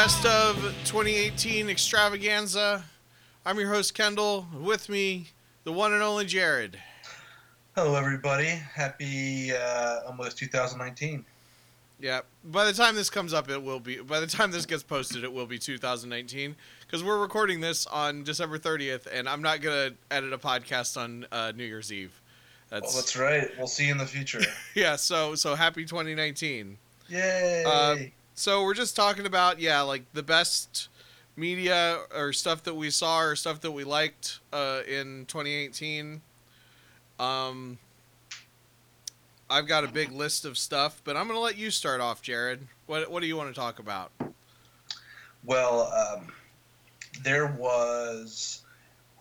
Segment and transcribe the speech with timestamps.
[0.00, 2.82] best of 2018 extravaganza.
[3.46, 4.46] I'm your host Kendall.
[4.54, 5.28] With me,
[5.64, 6.78] the one and only Jared.
[7.74, 8.48] Hello, everybody.
[8.48, 11.24] Happy uh, almost 2019.
[12.00, 12.20] Yeah.
[12.44, 13.96] By the time this comes up, it will be.
[13.96, 18.24] By the time this gets posted, it will be 2019 because we're recording this on
[18.24, 22.20] December 30th, and I'm not gonna edit a podcast on uh, New Year's Eve.
[22.68, 23.48] That's, Well, that's right.
[23.56, 24.42] We'll see you in the future.
[24.74, 24.96] yeah.
[24.96, 26.76] So so happy 2019.
[27.08, 27.64] Yay!
[27.66, 27.96] Uh,
[28.34, 30.88] So we're just talking about yeah, like the best
[31.40, 36.20] media or stuff that we saw or stuff that we liked uh, in 2018.
[37.18, 37.78] Um,
[39.48, 42.60] I've got a big list of stuff, but I'm gonna let you start off, Jared.
[42.86, 44.12] What what do you want to talk about?
[45.44, 46.28] well, um,
[47.22, 48.62] there was.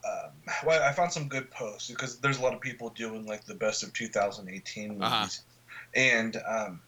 [0.06, 0.32] Um,
[0.66, 3.54] well, I found some good posts because there's a lot of people doing like the
[3.54, 5.28] best of 2018 movies, Uh-huh.
[5.96, 6.82] and um,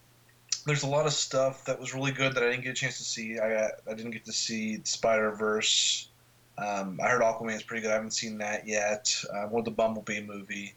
[0.65, 2.97] there's a lot of stuff that was really good that I didn't get a chance
[2.97, 3.39] to see.
[3.39, 6.09] I I didn't get to see Spider Verse.
[6.57, 7.91] Um, I heard Aquaman is pretty good.
[7.91, 9.13] I haven't seen that yet.
[9.33, 10.75] Uh, or the Bumblebee movie,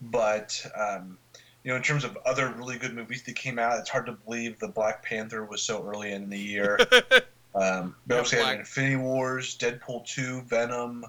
[0.00, 1.16] but um,
[1.64, 4.12] you know, in terms of other really good movies that came out, it's hard to
[4.12, 6.78] believe the Black Panther was so early in the year.
[7.54, 11.06] um, but also had Infinity Wars, Deadpool two, Venom.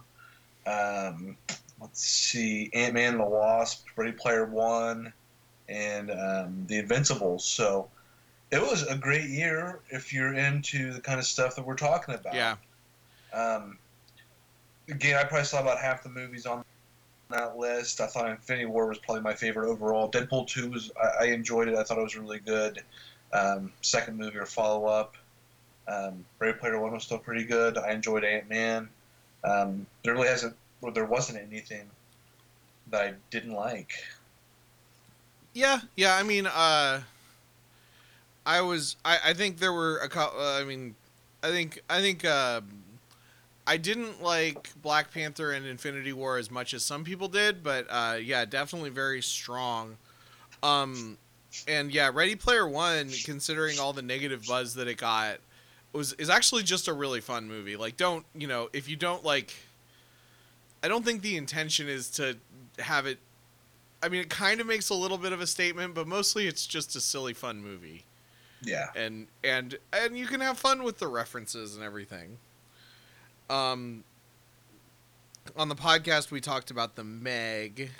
[0.66, 1.36] Um,
[1.82, 5.12] let's see, Ant Man and the Wasp, Ready Player One,
[5.68, 7.44] and um, The Invincibles.
[7.44, 7.90] So
[8.54, 12.16] it was a great year if you're into the kind of stuff that we're talking
[12.16, 12.34] about.
[12.36, 12.56] yeah,
[13.34, 13.78] Um,
[14.90, 16.64] again, I probably saw about half the movies on
[17.30, 18.00] that list.
[18.00, 20.09] I thought Infinity War was probably my favorite overall.
[20.12, 21.76] Deadpool 2 was I, I enjoyed it.
[21.76, 22.81] I thought it was really good.
[23.34, 25.16] Um, second movie or follow up.
[25.88, 27.78] Um, Ready Player One was still pretty good.
[27.78, 28.88] I enjoyed Ant Man.
[29.44, 31.90] Um, there really hasn't, or there wasn't anything
[32.91, 33.91] that I didn't like.
[35.53, 36.16] yeah, yeah.
[36.16, 37.02] I mean, uh,
[38.46, 38.96] I was.
[39.06, 40.40] I I think there were a couple.
[40.40, 40.96] Uh, I mean,
[41.42, 42.26] I think I think.
[42.26, 42.62] Uh,
[43.66, 47.88] I didn't like Black Panther and Infinity War as much as some people did, but
[47.90, 49.96] uh, yeah, definitely very strong.
[50.62, 51.18] Um,
[51.68, 55.38] and yeah, Ready Player One, considering all the negative buzz that it got,
[55.94, 57.78] was is actually just a really fun movie.
[57.78, 59.53] Like, don't you know if you don't like,
[60.84, 62.36] I don't think the intention is to
[62.80, 63.18] have it.
[64.02, 66.68] I mean, it kind of makes a little bit of a statement, but mostly it's
[66.68, 68.03] just a silly, fun movie
[68.63, 68.88] Yeah.
[68.96, 72.38] and and and you can have fun with the references and everything.
[73.50, 74.03] Um,
[75.56, 77.91] on the podcast we talked about the Meg.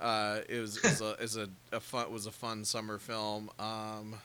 [0.00, 3.50] Uh, it was is a is a, a fun was a fun summer film.
[3.58, 4.16] Um,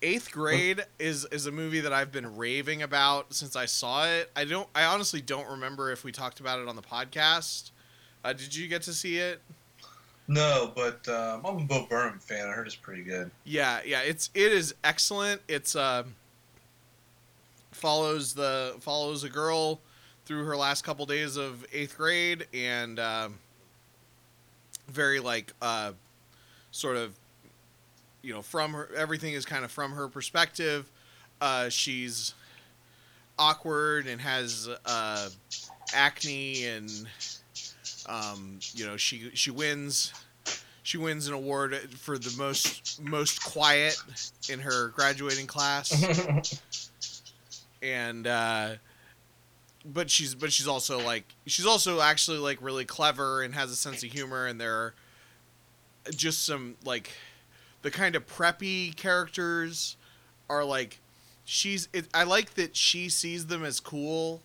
[0.00, 4.30] Eighth Grade is is a movie that I've been raving about since I saw it.
[4.36, 7.70] I don't I honestly don't remember if we talked about it on the podcast.
[8.24, 9.40] Uh, did you get to see it?
[10.28, 12.46] No, but um, I'm a Bo Burnham fan.
[12.48, 13.30] I heard it's pretty good.
[13.44, 15.40] Yeah, yeah, it's it is excellent.
[15.48, 16.04] It's uh
[17.72, 19.80] follows the follows a girl
[20.26, 23.38] through her last couple days of eighth grade and um,
[24.88, 25.92] very like uh
[26.70, 27.14] sort of
[28.20, 30.90] you know from her everything is kind of from her perspective.
[31.40, 32.34] Uh, she's
[33.38, 35.28] awkward and has uh,
[35.94, 36.90] acne and
[38.08, 40.12] um, you know she she wins
[40.82, 43.96] she wins an award for the most most quiet
[44.48, 45.92] in her graduating class.
[47.82, 48.70] And uh
[49.84, 53.76] but she's but she's also like she's also actually like really clever and has a
[53.76, 54.46] sense of humor.
[54.46, 54.94] And there are
[56.10, 57.10] just some like
[57.82, 59.96] the kind of preppy characters
[60.48, 61.00] are like
[61.44, 64.40] she's it, I like that she sees them as cool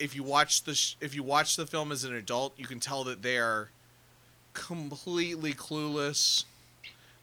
[0.00, 2.80] if you watch the sh- if you watch the film as an adult you can
[2.80, 3.70] tell that they are
[4.52, 6.44] completely clueless.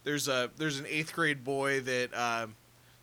[0.03, 2.47] There's a there's an 8th grade boy that uh,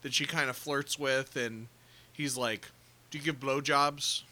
[0.02, 1.66] that she kind of flirts with and
[2.12, 2.70] he's like
[3.10, 4.22] do you give blowjobs?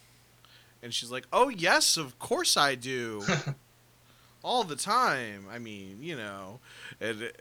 [0.81, 3.23] And she's like oh yes of course I do.
[4.43, 5.45] All the time.
[5.49, 6.59] I mean, you know,
[6.99, 7.31] and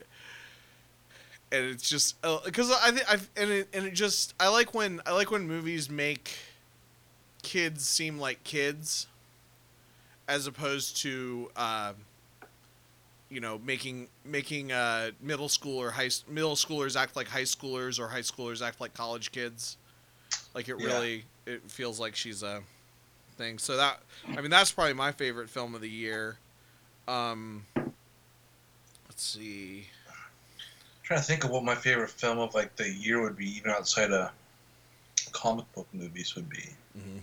[1.51, 5.01] and it's just because I think I and it and it just I like when
[5.05, 6.39] I like when movies make
[7.43, 9.07] kids seem like kids
[10.29, 11.93] as opposed to uh,
[13.29, 17.99] you know making making uh, middle school or high middle schoolers act like high schoolers
[17.99, 19.77] or high schoolers act like college kids
[20.55, 20.87] Like it Yeah.
[20.87, 22.63] really, it feels like she's a
[23.37, 23.59] thing.
[23.59, 24.01] So that,
[24.37, 26.39] I mean, that's probably my favorite film of the year.
[27.09, 27.67] Um,
[29.09, 29.89] let's see.
[30.09, 30.15] I'm
[31.05, 33.71] trying to think of what my favorite film of like the year would be, even
[33.71, 34.31] outside of
[35.33, 36.65] comic book movies, would be.
[36.99, 37.19] Mm-hmm.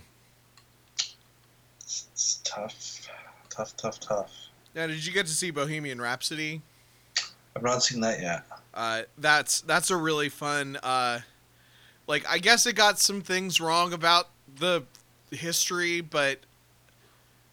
[2.20, 3.08] It's, tough,
[3.48, 4.30] tough, tough, tough.
[4.74, 6.60] Now, did you get to see Bohemian Rhapsody?
[7.56, 8.44] I've not seen that yet.
[8.74, 10.76] Uh, that's that's a really fun.
[10.82, 11.20] Uh,
[12.06, 14.84] like I guess it got some things wrong about the
[15.30, 16.40] history, but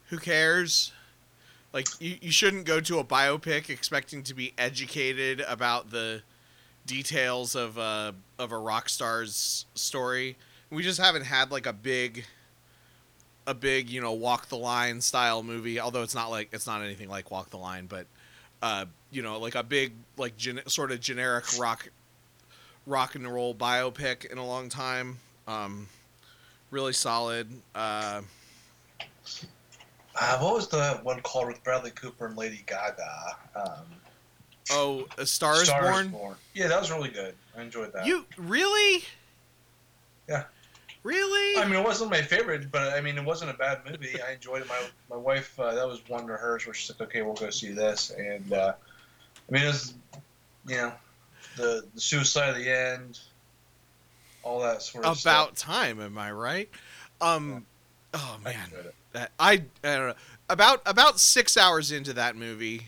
[0.10, 0.92] who cares?
[1.72, 6.24] Like you, you shouldn't go to a biopic expecting to be educated about the
[6.86, 10.36] details of a of a rock star's story.
[10.70, 12.26] We just haven't had like a big
[13.48, 16.82] a big, you know, walk the line style movie, although it's not like it's not
[16.82, 18.06] anything like Walk the Line, but
[18.62, 21.90] uh, you know, like a big like gen- sort of generic rock
[22.86, 25.18] rock and roll biopic in a long time.
[25.48, 25.88] Um,
[26.70, 27.48] really solid.
[27.74, 28.22] Uh,
[30.20, 33.38] Uh, what was the one called with Bradley Cooper and Lady Gaga?
[33.56, 33.86] Um,
[34.72, 36.36] oh, A Star is Born.
[36.56, 37.36] Yeah, that was really good.
[37.56, 38.06] I enjoyed that.
[38.08, 39.04] You really?
[40.28, 40.46] Yeah.
[41.08, 41.62] Really?
[41.62, 44.22] I mean, it wasn't my favorite, but I mean, it wasn't a bad movie.
[44.22, 44.68] I enjoyed it.
[44.68, 47.50] My my wife, uh, that was one of hers, where she's like, "Okay, we'll go
[47.50, 48.74] see this." And uh,
[49.48, 49.94] I mean, it was,
[50.68, 50.92] you know,
[51.56, 53.22] the the suicide at the end,
[54.44, 55.76] all that sort of About stuff.
[55.76, 56.70] time, am I right?
[57.22, 57.66] Um,
[58.14, 58.70] oh man,
[59.14, 60.16] that I, I don't know.
[60.50, 62.88] About about six hours into that movie,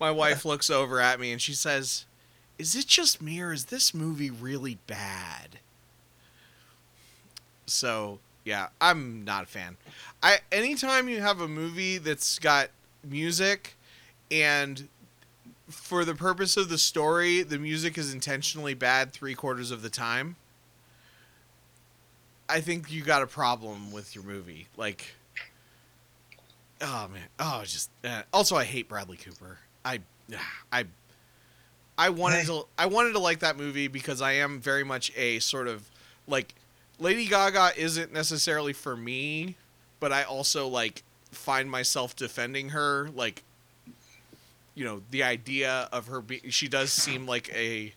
[0.00, 2.06] my wife looks over at me and she says,
[2.58, 5.58] "Is it just me or is this movie really bad?"
[7.72, 9.76] So yeah, I'm not a fan.
[10.22, 12.70] I anytime you have a movie that's got
[13.04, 13.76] music
[14.30, 14.88] and
[15.68, 19.90] for the purpose of the story, the music is intentionally bad three quarters of the
[19.90, 20.36] time.
[22.48, 24.66] I think you got a problem with your movie.
[24.76, 25.14] Like,
[26.80, 27.90] oh man, oh just.
[28.04, 29.58] Uh, also, I hate Bradley Cooper.
[29.84, 30.00] I,
[30.72, 30.84] I,
[31.96, 32.66] I wanted to.
[32.76, 35.88] I wanted to like that movie because I am very much a sort of
[36.26, 36.54] like
[37.00, 39.56] Lady Gaga isn't necessarily for me,
[39.98, 41.02] but I also like
[41.32, 43.08] find myself defending her.
[43.14, 43.42] Like,
[44.74, 46.20] you know, the idea of her.
[46.20, 47.92] Be- she does seem like a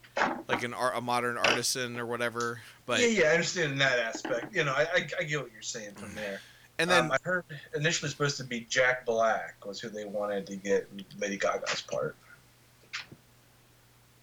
[0.48, 2.62] like an art, a modern artisan or whatever.
[2.86, 4.56] But yeah, yeah, I understand in that aspect.
[4.56, 6.40] You know, I, I, I get what you're saying from there.
[6.80, 7.46] and then um, I heard
[7.76, 10.88] initially supposed to be Jack Black was who they wanted to get
[11.20, 12.16] Lady Gaga's part.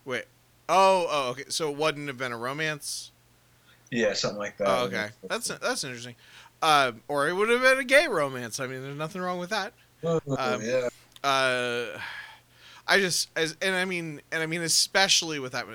[0.05, 0.25] Wait.
[0.69, 1.45] Oh, oh, okay.
[1.49, 3.13] So it wouldn't have been a romance.
[3.91, 4.69] Yeah, something like that.
[4.69, 5.09] Oh, okay.
[5.29, 6.15] That's that's interesting.
[6.63, 8.61] Uh, or it would have been a gay romance.
[8.61, 9.73] I mean, there's nothing wrong with that.
[10.05, 10.89] Oh, um, yeah.
[11.23, 11.99] Uh,
[12.87, 15.67] I just as and I mean and I mean especially with that,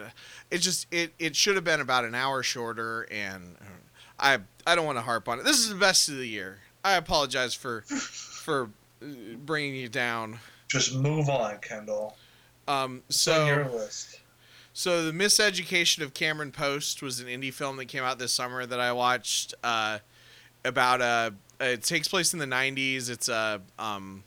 [0.52, 3.08] it just it it should have been about an hour shorter.
[3.12, 3.56] And
[4.20, 5.46] I I don't want to harp on it.
[5.46, 6.60] This is the best of the year.
[6.84, 8.70] I apologize for for
[9.02, 9.06] uh,
[9.46, 10.40] bringing you down.
[10.68, 12.18] Just move on, Kendall.
[12.68, 14.15] Um, It's on your so list.
[14.78, 18.66] So the Miseducation of Cameron Post was an indie film that came out this summer
[18.66, 19.54] that I watched.
[19.64, 20.00] Uh,
[20.66, 21.32] about uh,
[21.62, 23.10] it takes place in the '90s.
[23.10, 24.26] It's a um,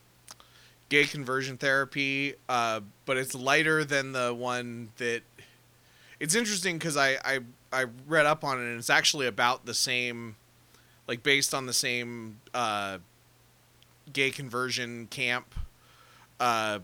[0.89, 5.21] gay conversion therapy, uh, but it's lighter than the one that.
[6.19, 7.41] It's interesting because I, I
[7.71, 10.37] I read up on it and it's actually about the same,
[11.07, 12.99] like based on the same uh,
[14.15, 15.55] gay conversion camp.
[16.41, 16.79] Uh,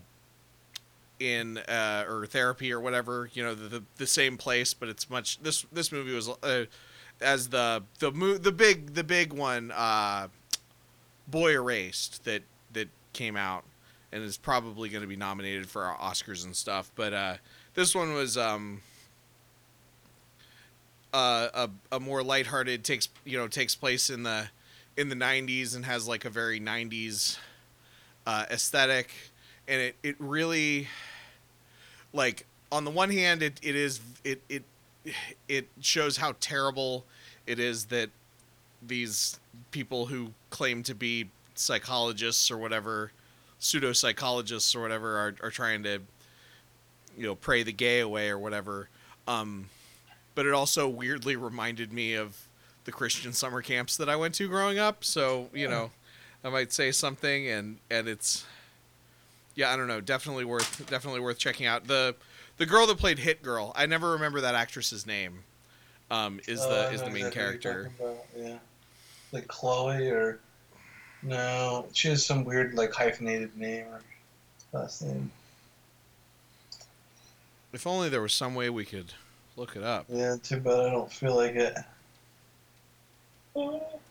[1.19, 5.09] in uh, or therapy or whatever, you know, the, the the same place, but it's
[5.09, 5.39] much.
[5.39, 6.65] This this movie was uh,
[7.21, 10.27] as the the mo- the big the big one, uh,
[11.27, 12.43] Boy Erased that
[12.73, 13.63] that came out
[14.11, 16.91] and is probably going to be nominated for Oscars and stuff.
[16.95, 17.35] But uh,
[17.73, 18.81] this one was um,
[21.13, 24.49] uh, a a more lighthearted takes you know takes place in the
[24.97, 27.37] in the 90s and has like a very 90s
[28.25, 29.11] uh, aesthetic
[29.67, 30.87] and it, it really
[32.13, 34.63] like on the one hand it, it is it, it
[35.47, 37.05] it shows how terrible
[37.45, 38.09] it is that
[38.85, 39.39] these
[39.71, 43.11] people who claim to be psychologists or whatever
[43.59, 46.01] pseudo psychologists or whatever are, are trying to
[47.17, 48.89] you know pray the gay away or whatever
[49.27, 49.69] um
[50.33, 52.47] but it also weirdly reminded me of
[52.83, 55.03] the christian summer camps that i went to growing up.
[55.03, 55.91] So you know
[56.43, 58.45] i might say something and and it's
[59.55, 60.01] yeah, I don't know.
[60.01, 61.87] Definitely worth definitely worth checking out.
[61.87, 62.15] The
[62.57, 65.43] the girl that played Hit Girl, I never remember that actress's name.
[66.11, 67.91] Um, is Oh, the I is the main exactly what you're character.
[68.37, 68.57] Yeah.
[69.31, 70.39] Like Chloe or
[71.23, 74.01] no, she has some weird like hyphenated name or
[74.71, 75.31] last name.
[77.73, 79.13] If only there was some way we could
[79.57, 80.05] look it up.
[80.09, 81.75] Yeah, too bad I don't feel like it.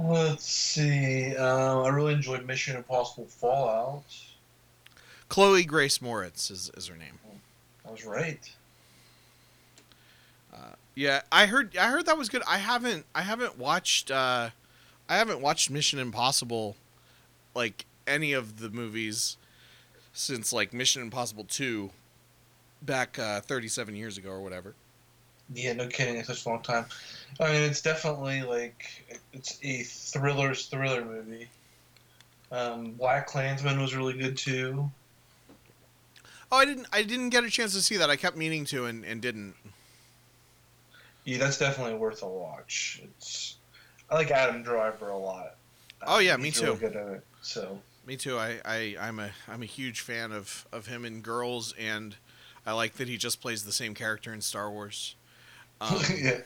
[0.00, 1.34] Let's see.
[1.34, 4.04] Um, I really enjoyed Mission Impossible Fallout.
[5.28, 7.18] Chloe Grace Moretz is, is her name.
[7.86, 8.50] I was right.
[10.54, 12.42] Uh, yeah, I heard I heard that was good.
[12.46, 14.50] I haven't I haven't watched uh,
[15.08, 16.76] I haven't watched Mission Impossible,
[17.54, 19.36] like any of the movies,
[20.12, 21.90] since like Mission Impossible Two,
[22.82, 24.74] back uh, thirty seven years ago or whatever.
[25.54, 26.16] Yeah, no kidding.
[26.16, 26.86] It's such a long time.
[27.40, 28.86] I mean, it's definitely like
[29.32, 31.48] it's a thriller thriller movie.
[32.50, 34.90] Um, Black Klansman was really good too.
[36.50, 38.10] Oh, I didn't I didn't get a chance to see that.
[38.10, 39.54] I kept meaning to and, and didn't.
[41.24, 43.02] Yeah, that's definitely worth a watch.
[43.04, 43.56] It's
[44.10, 45.56] I like Adam Driver a lot.
[46.06, 46.66] Oh, yeah, me too.
[46.66, 47.24] Really good at it.
[47.42, 48.38] So Me too.
[48.38, 52.16] I, I I'm a I'm a huge fan of of him in Girls, and
[52.64, 55.16] I like that he just plays the same character in Star Wars.
[55.80, 56.40] Um, yeah,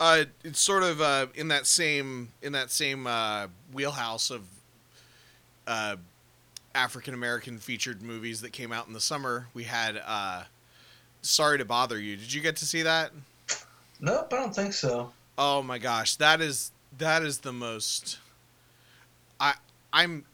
[0.00, 4.42] uh, it's sort of uh, in that same in that same uh, wheelhouse of
[5.66, 5.96] uh,
[6.74, 9.48] African American featured movies that came out in the summer.
[9.52, 10.44] We had uh,
[11.22, 12.16] Sorry to Bother You.
[12.16, 13.12] Did you get to see that?
[14.00, 15.12] nope, I don't think so.
[15.36, 18.18] Oh my gosh, that is that is the most.
[19.38, 19.54] I
[19.92, 20.24] I'm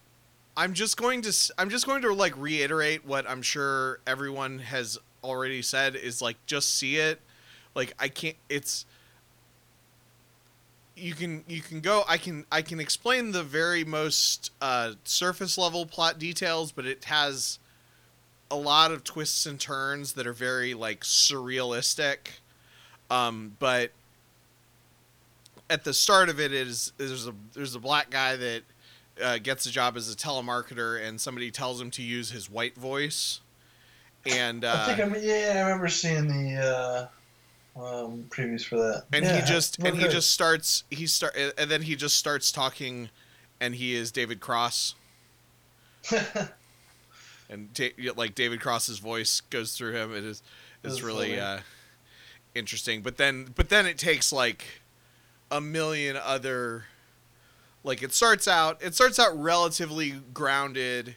[0.56, 4.96] I'm just going to I'm just going to like reiterate what I'm sure everyone has
[5.24, 7.20] already said is like just see it.
[7.76, 8.36] Like I can't.
[8.48, 8.86] It's
[10.96, 12.02] you can you can go.
[12.08, 17.04] I can I can explain the very most uh, surface level plot details, but it
[17.04, 17.58] has
[18.50, 22.40] a lot of twists and turns that are very like surrealistic.
[23.10, 23.92] Um, but
[25.68, 28.62] at the start of it is there's a there's a black guy that
[29.22, 32.74] uh, gets a job as a telemarketer and somebody tells him to use his white
[32.74, 33.40] voice
[34.26, 37.06] and I uh, think I'm, yeah, I remember seeing the uh,
[37.76, 39.04] um, previews for that.
[39.12, 42.50] and Yeah, he just and he just starts he start and then he just starts
[42.50, 43.10] talking
[43.60, 44.94] and he is David Cross.
[47.48, 50.12] And da- like David Cross's voice goes through him.
[50.12, 50.42] It is
[50.82, 51.60] is really uh
[52.54, 53.02] interesting.
[53.02, 54.82] But then but then it takes like
[55.50, 56.86] a million other
[57.84, 61.14] like it starts out it starts out relatively grounded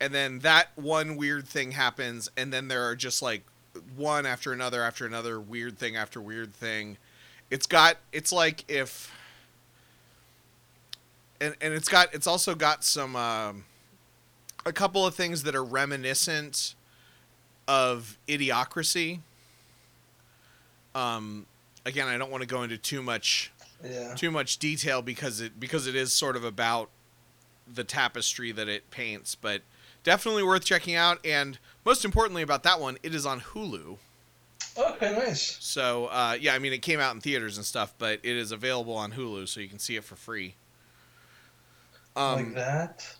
[0.00, 3.44] and then that one weird thing happens and then there are just like
[3.96, 6.96] one after another after another weird thing after weird thing.
[7.50, 9.12] It's got it's like if
[11.40, 13.64] and and it's got it's also got some um
[14.66, 16.74] a couple of things that are reminiscent
[17.66, 19.20] of idiocracy.
[20.94, 21.46] Um
[21.86, 23.50] again i don't want to go into too much
[23.82, 24.12] yeah.
[24.14, 26.90] too much detail because it because it is sort of about
[27.72, 29.62] the tapestry that it paints but
[30.08, 31.18] definitely worth checking out.
[31.24, 33.96] And most importantly about that one it is on hulu
[34.76, 35.56] Okay, nice.
[35.60, 38.52] so uh, yeah i mean it came out in theaters and stuff but it is
[38.52, 40.54] available on hulu so you can see it for free
[42.16, 43.16] um, like that.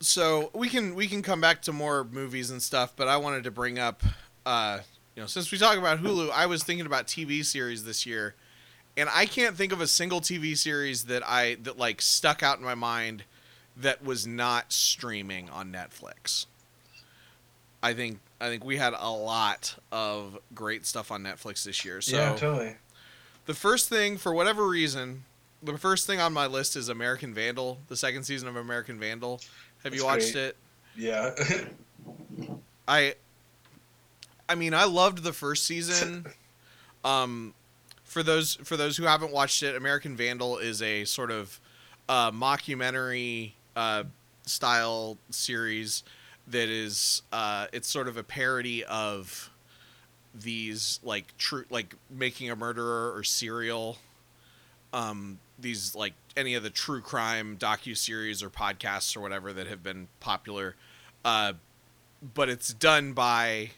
[0.00, 3.44] so we can we can come back to more movies and stuff but i wanted
[3.44, 4.02] to bring up
[4.46, 4.78] uh
[5.16, 8.34] you know since we talk about hulu i was thinking about tv series this year
[8.96, 12.58] and i can't think of a single tv series that i that like stuck out
[12.58, 13.24] in my mind
[13.76, 16.46] that was not streaming on netflix
[17.84, 22.00] i think i think we had a lot of great stuff on netflix this year
[22.00, 22.74] so yeah, totally.
[23.46, 25.24] the first thing, for whatever reason,
[25.62, 29.40] the first thing on my list is American Vandal, the second season of American Vandal.
[29.82, 30.44] Have you watched great.
[30.44, 30.56] it?
[30.96, 31.34] Yeah.
[32.88, 33.14] I
[34.48, 36.26] I mean, I loved the first season.
[37.04, 37.54] Um
[38.04, 41.60] for those for those who haven't watched it, American Vandal is a sort of
[42.08, 44.04] uh, mockumentary uh,
[44.46, 46.02] style series
[46.48, 49.50] that is uh, it's sort of a parody of
[50.34, 53.98] these like true like making a murderer or serial
[54.92, 59.68] um these like any of the true crime docu series or podcasts or whatever that
[59.68, 60.74] have been popular
[61.24, 61.52] uh
[62.34, 63.70] but it's done by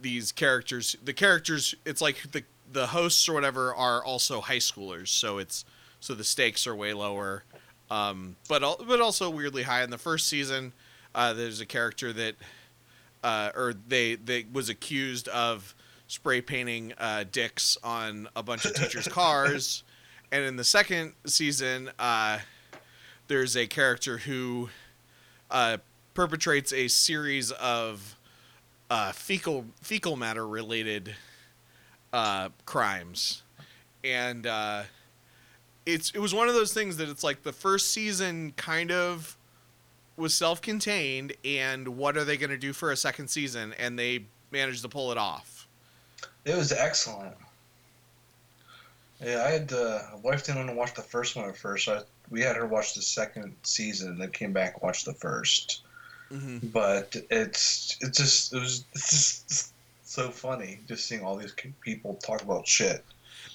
[0.00, 0.96] these characters.
[1.04, 5.64] The characters it's like the the hosts or whatever are also high schoolers so it's
[5.98, 7.44] so the stakes are way lower
[7.90, 9.82] um but but also weirdly high.
[9.82, 10.72] In the first season
[11.14, 12.34] uh there's a character that
[13.22, 15.74] uh, or they they was accused of
[16.06, 19.84] spray painting uh, dicks on a bunch of teachers' cars,
[20.32, 22.38] and in the second season, uh,
[23.28, 24.68] there's a character who
[25.50, 25.76] uh,
[26.14, 28.16] perpetrates a series of
[28.90, 31.14] uh, fecal fecal matter related
[32.12, 33.42] uh, crimes,
[34.02, 34.82] and uh,
[35.86, 39.36] it's it was one of those things that it's like the first season kind of
[40.20, 44.24] was self-contained and what are they going to do for a second season and they
[44.52, 45.66] managed to pull it off
[46.44, 47.34] it was excellent.
[49.22, 51.96] Yeah, I had uh, wife didn't want to watch the first one at first, so
[51.96, 52.00] I,
[52.30, 55.82] we had her watch the second season, and then came back and watched the first.
[56.30, 59.72] hmm But it's it's just it was it's just
[60.04, 63.04] so funny just seeing all these people talk about shit.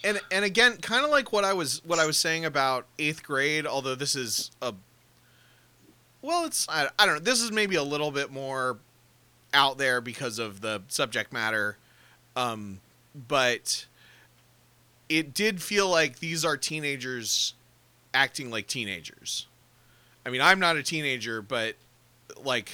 [0.04, 3.24] and and again kind of like what i was what i was saying about eighth
[3.24, 4.74] grade although this is a
[6.26, 7.22] well it's I, I don't know.
[7.22, 8.78] This is maybe a little bit more
[9.54, 11.78] out there because of the subject matter
[12.36, 12.80] um
[13.28, 13.86] but
[15.08, 17.54] it did feel like these are teenagers
[18.14, 19.48] acting like teenagers.
[20.26, 21.76] I mean i'm not a teenager but
[22.44, 22.72] like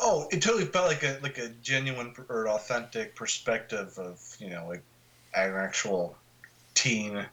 [0.00, 4.66] Oh, it totally felt like a like a genuine or authentic perspective of you know
[4.68, 4.82] like
[5.34, 6.16] an actual
[6.74, 7.26] teen,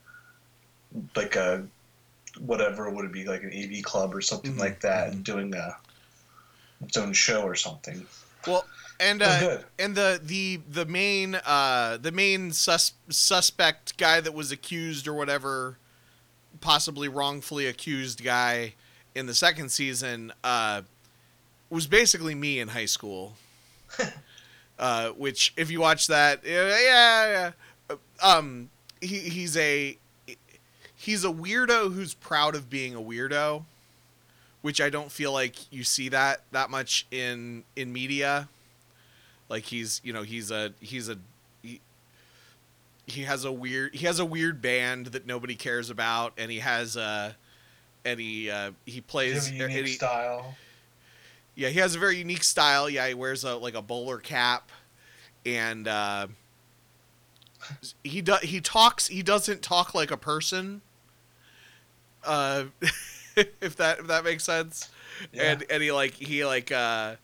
[1.15, 1.63] like a
[2.39, 5.53] whatever would it be like an AV club or something Mhm, like that, and doing
[5.55, 5.77] a
[6.81, 8.05] its own show or something.
[8.47, 8.65] well
[8.99, 14.51] and uh, and the the the main uh the main sus- suspect guy that was
[14.51, 15.77] accused or whatever
[16.61, 18.73] possibly wrongfully accused guy
[19.13, 20.81] in the second season uh
[21.69, 23.33] was basically me in high school
[24.79, 27.51] uh which if you watch that yeah yeah,
[27.89, 27.95] yeah.
[28.23, 28.69] um
[29.01, 29.97] he he's a
[31.05, 33.63] he's a weirdo who's proud of being a weirdo
[34.65, 38.49] which I don't feel like you see that that much in in media.
[39.47, 41.19] Like he's you know he's a he's a
[41.61, 41.81] he,
[43.05, 46.57] he has a weird he has a weird band that nobody cares about and he
[46.57, 47.33] has uh
[48.03, 50.55] and he uh he plays a unique he- style.
[51.53, 52.89] yeah he has a very unique style.
[52.89, 54.71] Yeah he wears a like a bowler cap
[55.45, 56.25] and uh
[58.03, 60.81] he does he talks he doesn't talk like a person
[62.25, 62.65] uh
[63.35, 64.89] if that if that makes sense.
[65.31, 65.51] Yeah.
[65.51, 67.15] and and he like he like uh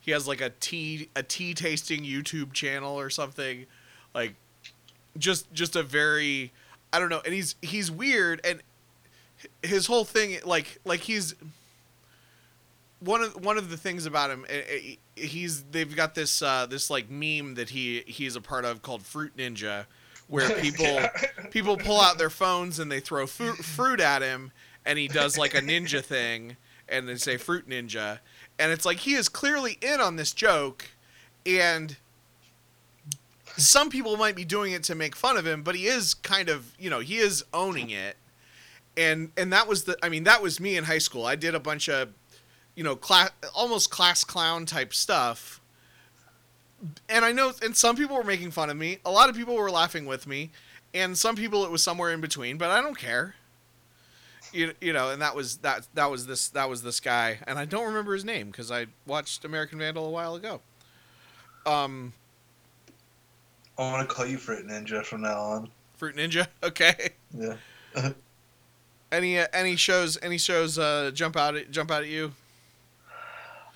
[0.00, 3.66] he has like a tea a tea tasting YouTube channel or something.
[4.14, 4.34] Like
[5.18, 6.52] just just a very
[6.92, 8.62] I don't know and he's he's weird and
[9.62, 11.34] his whole thing like like he's
[13.00, 16.66] one of one of the things about him eh, eh, he's they've got this uh
[16.66, 19.86] this like meme that he he's a part of called Fruit Ninja
[20.30, 21.08] where people Yeah.
[21.50, 24.52] people pull out their phones and they throw fu- fruit at him
[24.86, 26.56] and he does like a ninja thing
[26.88, 28.20] and they say fruit ninja.
[28.58, 30.86] And it's like he is clearly in on this joke
[31.44, 31.96] and
[33.56, 36.48] some people might be doing it to make fun of him but he is kind
[36.48, 38.16] of you know he is owning it.
[38.96, 41.24] And and that was the i mean that was me in high school.
[41.26, 42.10] I did a bunch of
[42.76, 45.59] you know class almost class clown type stuff
[47.08, 48.98] and i know and some people were making fun of me.
[49.04, 50.50] A lot of people were laughing with me
[50.94, 53.34] and some people it was somewhere in between but i don't care.
[54.52, 57.58] You, you know and that was that that was this that was this guy and
[57.58, 60.60] i don't remember his name because i watched american vandal a while ago.
[61.66, 62.12] Um
[63.78, 65.70] I want to call you Fruit Ninja from now on.
[65.96, 66.46] fruit ninja?
[66.62, 67.10] Okay.
[67.36, 67.56] Yeah.
[69.12, 72.32] any uh, any shows any shows uh jump out at jump out at you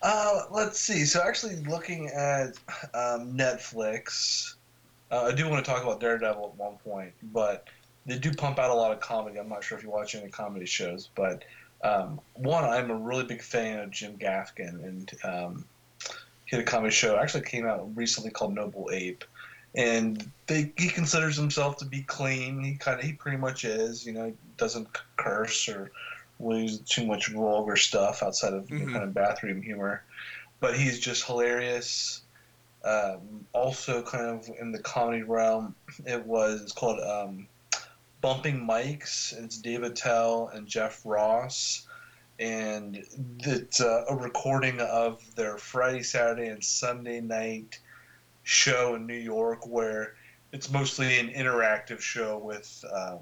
[0.05, 1.07] Uh, let's see.
[1.07, 2.49] So actually, looking at
[2.93, 4.55] um, Netflix,
[5.11, 7.69] uh, I do want to talk about Daredevil at one point, but
[8.05, 9.39] they do pump out a lot of comedy.
[9.39, 11.45] I'm not sure if you watch any comedy shows, but
[11.83, 15.65] um, one, I'm a really big fan of Jim Gaffigan, and um,
[16.45, 19.25] he had a comedy show actually came out recently called Noble Ape,
[19.75, 22.63] and they, he considers himself to be clean.
[22.63, 24.05] He kind of he pretty much is.
[24.05, 24.87] You know, he doesn't
[25.17, 25.93] curse or
[26.41, 28.93] use too much vulgar stuff outside of Mhm.
[28.93, 30.03] kind of bathroom humor,
[30.61, 32.23] but he's just hilarious.
[32.85, 37.49] Um, also, kind of in the comedy realm, it was it's called um,
[38.21, 39.33] Bumping Mics.
[39.33, 41.87] It's Dave Attell and Jeff Ross,
[42.39, 43.03] and
[43.41, 47.79] it's uh, a recording of their Friday, Saturday, and Sunday night
[48.43, 50.15] show in New York, where
[50.53, 53.19] it's mostly an interactive show with, um,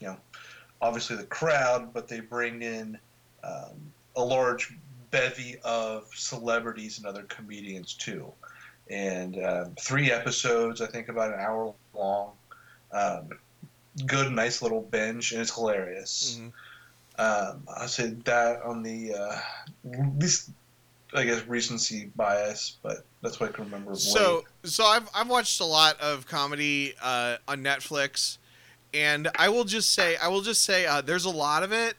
[0.00, 0.18] you know,
[0.80, 2.98] obviously the crowd, but they bring in
[3.44, 4.76] um, a large
[5.10, 8.32] bevy of celebrities and other comedians too.
[8.88, 12.32] And um, three episodes, I think, about an hour long.
[12.92, 13.30] Um,
[14.06, 16.38] good, nice little binge, and it's hilarious.
[16.40, 16.52] Mhm.
[17.18, 19.40] Um, I said that on the uh,
[20.18, 20.50] least,
[21.14, 23.96] I guess, recency bias, but that's what I can remember.
[23.96, 24.70] So, late.
[24.70, 28.36] so I've I've watched a lot of comedy uh, on Netflix,
[28.96, 31.94] and I will just say I will just say uh, there's a lot of it.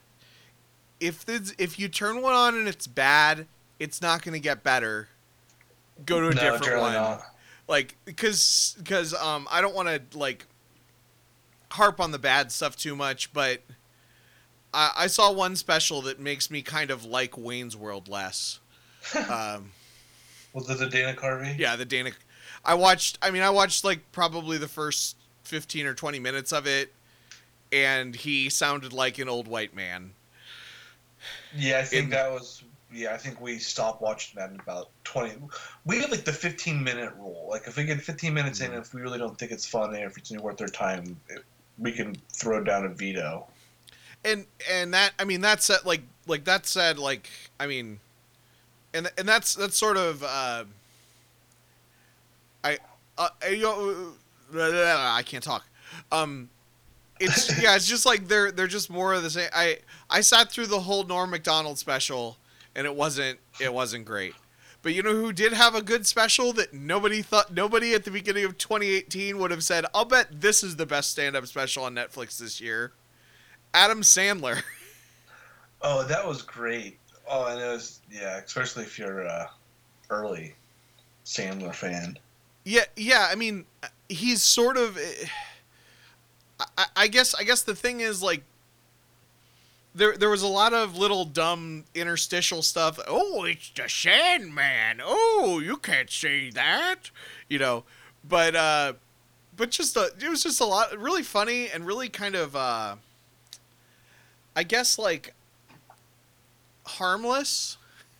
[1.00, 3.46] If this, if you turn one on and it's bad,
[3.78, 5.08] it's not going to get better.
[6.04, 6.92] Go to a no, different one.
[6.92, 7.22] not.
[7.68, 10.46] Like because because um I don't want to like
[11.70, 13.62] harp on the bad stuff too much, but
[14.74, 18.58] I, I saw one special that makes me kind of like Wayne's World less.
[19.30, 19.70] um,
[20.52, 21.58] Was it the Dana Carvey?
[21.58, 22.10] yeah, the Dana.
[22.64, 23.18] I watched.
[23.22, 25.17] I mean, I watched like probably the first
[25.48, 26.92] fifteen or twenty minutes of it,
[27.72, 30.12] and he sounded like an old white man.
[31.56, 32.62] Yeah, I think In- that was.
[32.90, 35.34] Yeah, I think we stopped watching that in about twenty.
[35.84, 37.46] We have like the fifteen minute rule.
[37.50, 40.06] Like if we get fifteen minutes in, if we really don't think it's funny, or
[40.06, 41.44] if it's worth their time, it,
[41.78, 43.46] we can throw down a veto.
[44.24, 47.28] and and that I mean that said like like that said like
[47.60, 48.00] I mean
[48.94, 50.64] and and that's that's sort of uh
[52.64, 52.78] I
[53.18, 54.12] uh, you know,
[54.54, 55.64] I can't talk
[56.12, 56.48] um
[57.20, 60.50] it's yeah it's just like they're they're just more of the same I I sat
[60.50, 62.36] through the whole Norm Macdonald special
[62.74, 64.34] and it wasn't it wasn't great
[64.82, 68.10] but you know who did have a good special that nobody thought nobody at the
[68.10, 71.94] beginning of 2018 would have said I'll bet this is the best stand-up special on
[71.94, 72.92] Netflix this year
[73.74, 74.62] Adam Sandler.
[75.80, 76.98] Oh, that was great.
[77.30, 79.50] Oh, and it was yeah, especially if you're a
[80.10, 80.54] early
[81.24, 82.18] Sandler fan.
[82.64, 83.28] Yeah, yeah.
[83.30, 83.64] I mean,
[84.08, 84.98] he's sort of.
[86.76, 87.34] I, I guess.
[87.34, 88.42] I guess the thing is like.
[89.94, 93.00] There, there was a lot of little dumb interstitial stuff.
[93.08, 95.00] Oh, it's the Sandman.
[95.02, 97.10] Oh, you can't say that,
[97.48, 97.82] you know.
[98.22, 98.92] But, uh,
[99.56, 102.96] but just a, it was just a lot, really funny and really kind of, uh,
[104.54, 105.34] I guess like
[106.86, 107.76] harmless,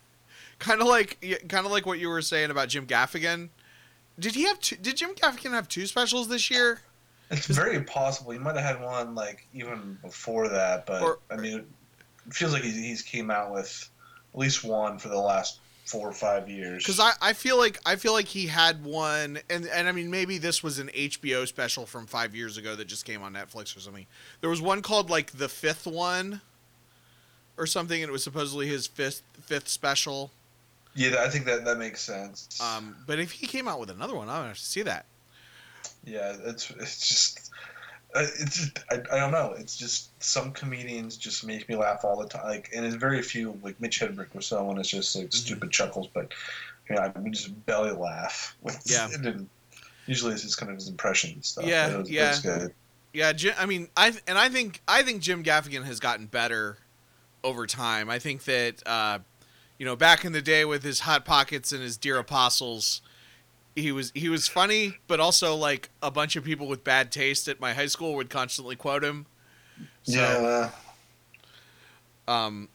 [0.59, 3.51] kind of like, kind of like what you were saying about Jim Gaffigan.
[4.19, 6.81] Did he have two, did Jim Gaffigan have two specials this year?
[7.31, 8.33] It's very possible.
[8.33, 11.59] He might have had one like even before that, but Or- I mean,
[12.27, 13.89] it feels like he's, he's came out with
[14.33, 16.83] at least one for the last four or five years.
[16.85, 20.11] Because I, I feel like I feel like he had one, and and I mean
[20.11, 23.77] maybe this was an HBO special from five years ago that just came on Netflix
[23.77, 24.07] or something.
[24.41, 26.41] There was one called like the fifth one,
[27.59, 30.31] or something, and it was supposedly his fifth fifth special.
[30.99, 32.61] Yeah, I think that that makes sense.
[32.61, 35.07] Um, but if he came out with another one, I would have to see that.
[36.05, 37.51] yeah, it's it's just.
[38.15, 39.55] uh, It's just, I, I don't know.
[39.57, 42.45] It's just some comedians just make me laugh all the time.
[42.47, 43.59] Like, and it's very few.
[43.63, 45.25] Like Mitch Hedberg was someone it's just Mm-hmm.
[45.27, 46.33] like stupid chuckles, but
[46.89, 48.57] you know, I mean, just belly laugh.
[48.63, 49.09] With, Yeah.
[49.13, 49.49] and
[50.07, 51.67] usually it's just kind of his impression and stuff.
[51.67, 52.35] Yeah, it was, yeah.
[52.37, 52.75] It good.
[53.13, 56.79] Yeah, Jim, I mean, I and I think I think Jim Gaffigan has gotten better
[57.45, 58.11] over time.
[58.11, 59.19] I think that uh,
[59.79, 63.01] you know, back in the day with his hot pockets and his dear apostles,
[63.75, 67.49] he was he was funny, but also like a bunch of people with bad taste
[67.49, 69.27] at my high school would constantly quote him.
[70.03, 70.71] So, yeah.
[72.27, 72.69] um,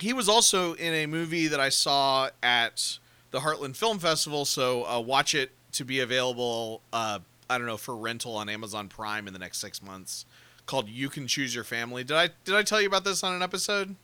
[0.00, 2.98] he was also in a movie that I saw at
[3.30, 4.44] the Heartland Film Festival.
[4.44, 6.82] So uh, watch it to be available.
[6.92, 10.26] Uh, I don't know for rental on Amazon Prime in the next six months.
[10.66, 13.34] Called "You Can Choose Your Family." Did I did I tell you about this on
[13.34, 13.94] an episode?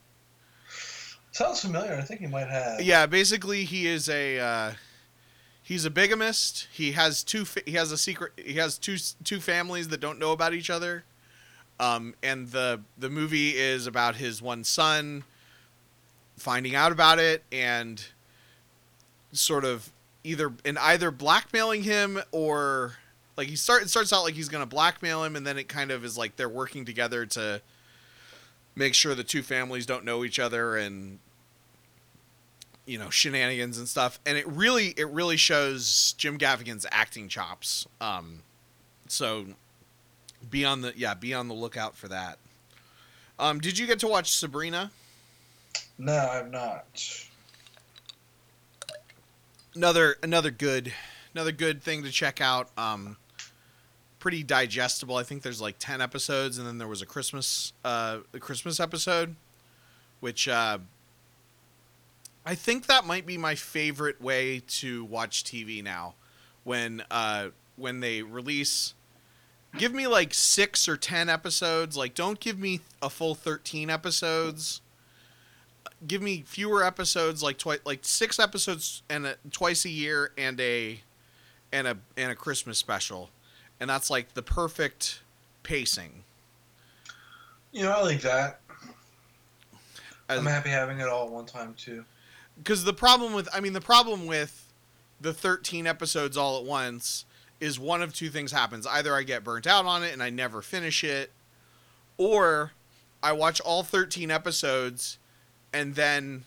[1.32, 1.94] Sounds familiar.
[1.94, 2.80] I think he might have.
[2.80, 4.72] Yeah, basically he is a uh,
[5.62, 6.68] he's a bigamist.
[6.72, 10.18] He has two fa- he has a secret he has two two families that don't
[10.18, 11.04] know about each other.
[11.80, 15.24] Um, and the the movie is about his one son
[16.36, 18.04] finding out about it and
[19.32, 19.92] sort of
[20.24, 22.94] either in either blackmailing him or
[23.36, 25.90] like he start it starts out like he's gonna blackmail him and then it kind
[25.90, 27.60] of is like they're working together to
[28.78, 31.18] make sure the two families don't know each other and
[32.86, 34.20] you know shenanigans and stuff.
[34.24, 37.86] And it really it really shows jim gaffigan's acting chops.
[38.00, 38.42] Um
[39.08, 39.46] so
[40.48, 42.38] be on the yeah be on the lookout for that.
[43.38, 44.92] Um did you get to watch sabrina?
[45.98, 47.26] No, I'm not.
[49.74, 50.94] another another good
[51.34, 52.70] another good thing to check out.
[52.78, 53.16] Um
[54.18, 55.16] pretty digestible.
[55.16, 58.80] I think there's like 10 episodes and then there was a christmas uh a christmas
[58.80, 59.36] episode
[60.20, 60.78] which uh
[62.44, 66.14] i think that might be my favorite way to watch tv now.
[66.64, 68.94] When uh when they release
[69.76, 71.96] give me like 6 or 10 episodes.
[71.96, 74.80] Like don't give me a full 13 episodes.
[76.06, 80.60] Give me fewer episodes like twice like six episodes and a, twice a year and
[80.60, 81.00] a
[81.72, 83.30] and a and a christmas special
[83.80, 85.20] and that's like the perfect
[85.62, 86.24] pacing
[87.72, 88.60] You know, I like that.
[90.28, 92.04] As- I'm happy having it all at one time too.
[92.58, 94.66] because the problem with i mean the problem with
[95.20, 97.24] the 13 episodes all at once
[97.60, 100.30] is one of two things happens either i get burnt out on it and i
[100.30, 101.30] never finish it
[102.18, 102.72] or
[103.22, 105.18] i watch all 13 episodes
[105.72, 106.44] and then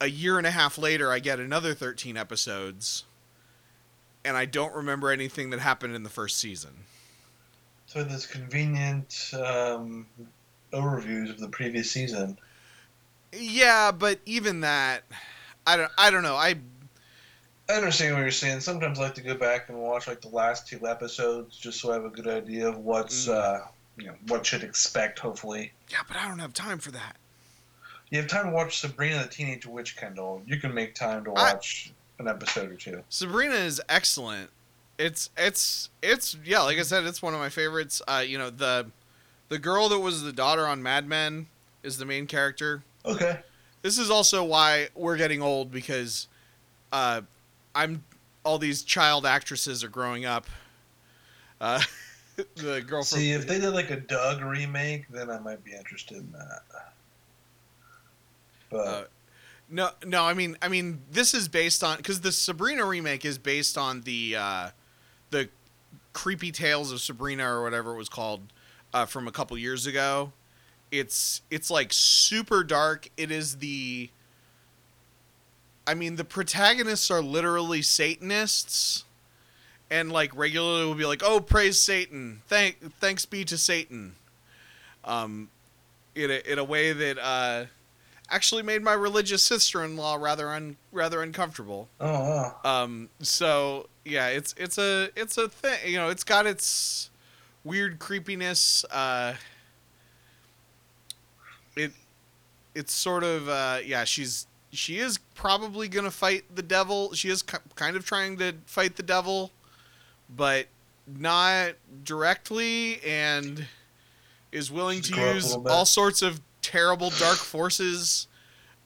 [0.00, 3.04] a year and a half later i get another 13 episodes
[4.24, 6.70] and i don't remember anything that happened in the first season
[7.86, 10.06] So this convenient um,
[10.72, 12.36] overviews of the previous season.
[13.32, 15.02] Yeah, but even that,
[15.66, 15.90] I don't.
[15.98, 16.34] I don't know.
[16.36, 16.56] I
[17.68, 18.60] I understand what you're saying.
[18.60, 21.90] Sometimes I like to go back and watch like the last two episodes just so
[21.90, 23.34] I have a good idea of what's Mm.
[23.34, 23.60] uh
[23.96, 25.18] you know what should expect.
[25.20, 27.16] Hopefully, Yeah, but I don't have time for that.
[28.10, 30.42] you have time to watch Sabrina the Teenage Witch, Kendall.
[30.46, 31.92] You can make time to I- watch
[32.24, 33.02] an episode or two.
[33.08, 34.50] Sabrina is excellent.
[34.98, 38.00] It's it's it's yeah, like I said, it's one of my favorites.
[38.06, 38.86] Uh, you know the
[39.48, 41.46] the girl that was the daughter on Mad Men
[41.82, 42.82] is the main character.
[43.04, 43.40] Okay.
[43.82, 46.28] This is also why we're getting old because
[46.92, 47.20] uh,
[47.74, 48.04] I'm
[48.44, 50.46] all these child actresses are growing up.
[51.60, 51.80] Uh,
[52.54, 55.72] the girl from See, if they did like a Doug remake, then I might be
[55.72, 56.62] interested in that.
[58.70, 59.04] But Uh,
[59.70, 60.24] no, no.
[60.24, 64.02] I mean, I mean, this is based on because the Sabrina remake is based on
[64.02, 64.68] the uh,
[65.30, 65.48] the
[66.12, 68.40] creepy tales of Sabrina or whatever it was called
[68.92, 70.32] uh, from a couple years ago.
[70.90, 73.08] It's it's like super dark.
[73.16, 74.10] It is the.
[75.86, 79.04] I mean, the protagonists are literally Satanists,
[79.90, 82.42] and like regularly will be like, "Oh, praise Satan!
[82.46, 84.14] Thank thanks be to Satan."
[85.04, 85.50] Um,
[86.14, 87.64] in a in a way that uh
[88.30, 91.88] actually made my religious sister-in-law rather un rather uncomfortable.
[92.00, 92.56] oh, wow.
[92.64, 95.78] Um, so yeah, it's it's a it's a thing.
[95.86, 97.10] You know, it's got its
[97.64, 98.84] weird creepiness.
[98.90, 99.34] Uh,
[101.76, 101.92] it
[102.74, 104.04] it's sort of uh, yeah.
[104.04, 107.12] She's she is probably gonna fight the devil.
[107.14, 109.52] She is ki- kind of trying to fight the devil,
[110.34, 110.66] but
[111.06, 113.66] not directly, and
[114.52, 116.40] is willing She's to grown up a use all sorts of
[116.74, 118.26] terrible dark forces.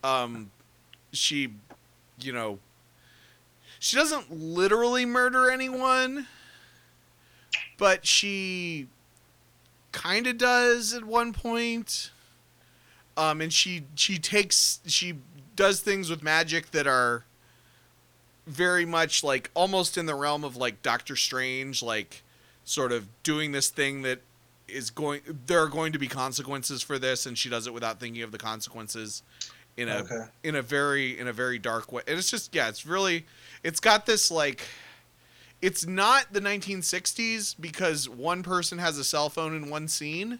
[0.05, 0.51] Um,
[1.11, 1.55] she,
[2.21, 2.59] you know,
[3.79, 6.27] she doesn't literally murder anyone,
[7.79, 8.89] but she
[9.93, 12.11] kind of does at one point.
[13.17, 15.15] Um, and she she takes she
[15.57, 17.25] does things with magic that are
[18.47, 22.23] very much like almost in the realm of like Doctor Strange, like
[22.65, 24.21] sort of doing this thing that
[24.69, 27.99] is going there are going to be consequences for this and she does it without
[28.01, 29.23] thinking of the consequences
[29.77, 30.25] in a Okay.
[30.43, 32.03] in a very in a very dark way.
[32.07, 33.27] And it's just yeah, it's really
[33.63, 34.63] it's got this like
[35.63, 40.39] it's not the 1960s because one person has a cell phone in one scene,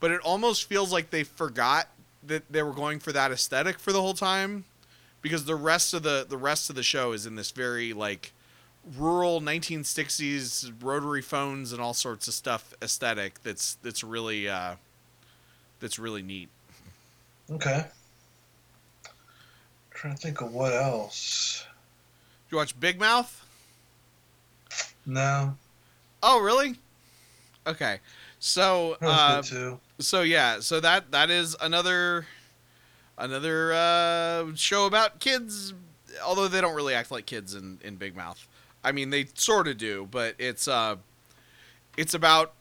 [0.00, 1.88] but it almost feels like they forgot
[2.24, 4.64] that they were going for that aesthetic for the whole time
[5.22, 8.32] because the rest of the the rest of the show is in this very like
[8.96, 14.74] rural 1960s rotary phones and all sorts of stuff aesthetic that's that's really uh
[15.80, 16.48] that's really neat.
[17.50, 17.84] Okay.
[19.90, 21.66] trying to think of what else.
[22.50, 23.44] You watch Big Mouth?
[25.04, 25.56] No,
[26.22, 26.74] Oh, really?
[27.66, 28.00] Okay.
[28.38, 29.42] So, uh,
[29.98, 32.26] so yeah, so that that is another
[33.18, 35.72] another uh, show about kids.
[36.24, 38.46] Although they don't really act like kids in in Big Mouth.
[38.86, 40.94] I mean, they sort of do, but it's uh,
[41.96, 42.52] it's about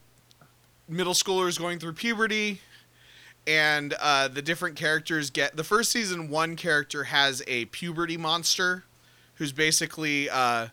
[0.89, 2.61] middle schoolers going through puberty,
[3.45, 5.55] and uh, the different characters get.
[5.55, 8.85] The first season, one character has a puberty monster,
[9.35, 10.69] who's basically uh,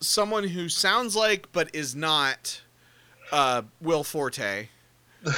[0.00, 2.62] someone who sounds like but is not
[3.30, 4.68] uh, Will Forte.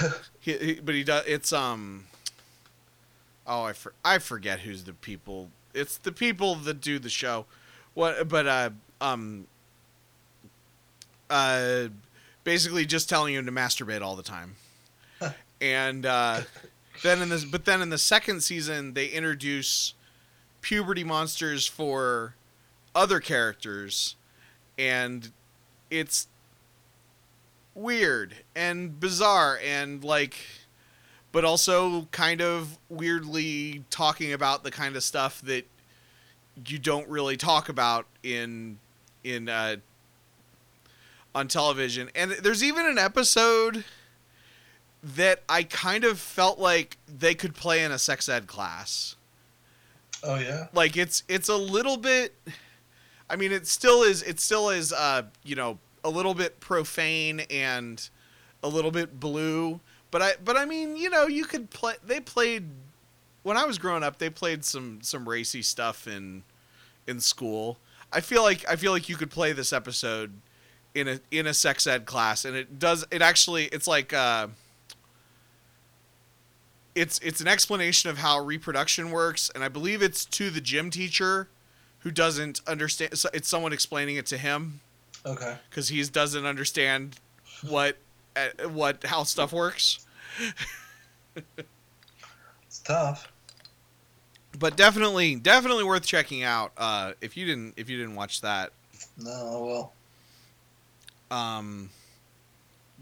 [0.42, 1.24] He, he, but he does.
[1.26, 2.06] It's um.
[3.46, 5.50] Oh, I for, I forget who's the people.
[5.74, 7.44] It's the people that do the show.
[7.92, 8.26] What?
[8.26, 8.70] But uh
[9.00, 9.46] um.
[11.28, 11.88] Uh,
[12.42, 14.56] basically just telling him to masturbate all the time,
[15.60, 16.40] and uh,
[17.02, 19.94] then in this, but then in the second season they introduce
[20.60, 22.34] puberty monsters for
[22.94, 24.16] other characters,
[24.78, 25.30] and
[25.90, 26.26] it's
[27.74, 30.36] weird and bizarre and like
[31.32, 35.64] but also kind of weirdly talking about the kind of stuff that
[36.66, 38.78] you don't really talk about in
[39.24, 39.76] in uh
[41.34, 42.10] on television.
[42.14, 43.84] And there's even an episode
[45.02, 49.16] that I kind of felt like they could play in a sex ed class.
[50.22, 50.66] Oh yeah.
[50.74, 52.34] like it's it's a little bit
[53.30, 57.40] i mean it still is it still is uh you know a little bit profane
[57.50, 58.10] and
[58.62, 59.80] a little bit blue.
[60.10, 62.64] But i but i mean you know you could play they played
[63.44, 66.42] when i was growing up they played some some racy stuff in
[67.06, 67.78] in school
[68.12, 70.32] i feel like i feel like you could play this episode
[70.94, 74.46] in a in a sex ed class and it does it actually it's like uh
[76.94, 80.90] it's it's an explanation of how reproduction works and i believe it's to the gym
[80.90, 81.48] teacher
[82.00, 84.80] who doesn't understand so it's someone explaining it to him
[85.24, 85.56] Okay.
[85.68, 87.16] because he doesn't understand
[87.68, 87.96] what
[88.36, 90.04] uh, what how stuff works
[92.66, 93.30] It's tough.
[94.58, 98.72] But definitely definitely worth checking out uh, if you didn't if you didn't watch that.
[99.16, 99.92] No,
[101.30, 101.90] well, Um,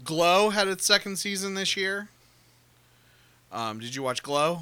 [0.03, 2.09] Glow had its second season this year.
[3.51, 4.59] Um, did you watch Glow?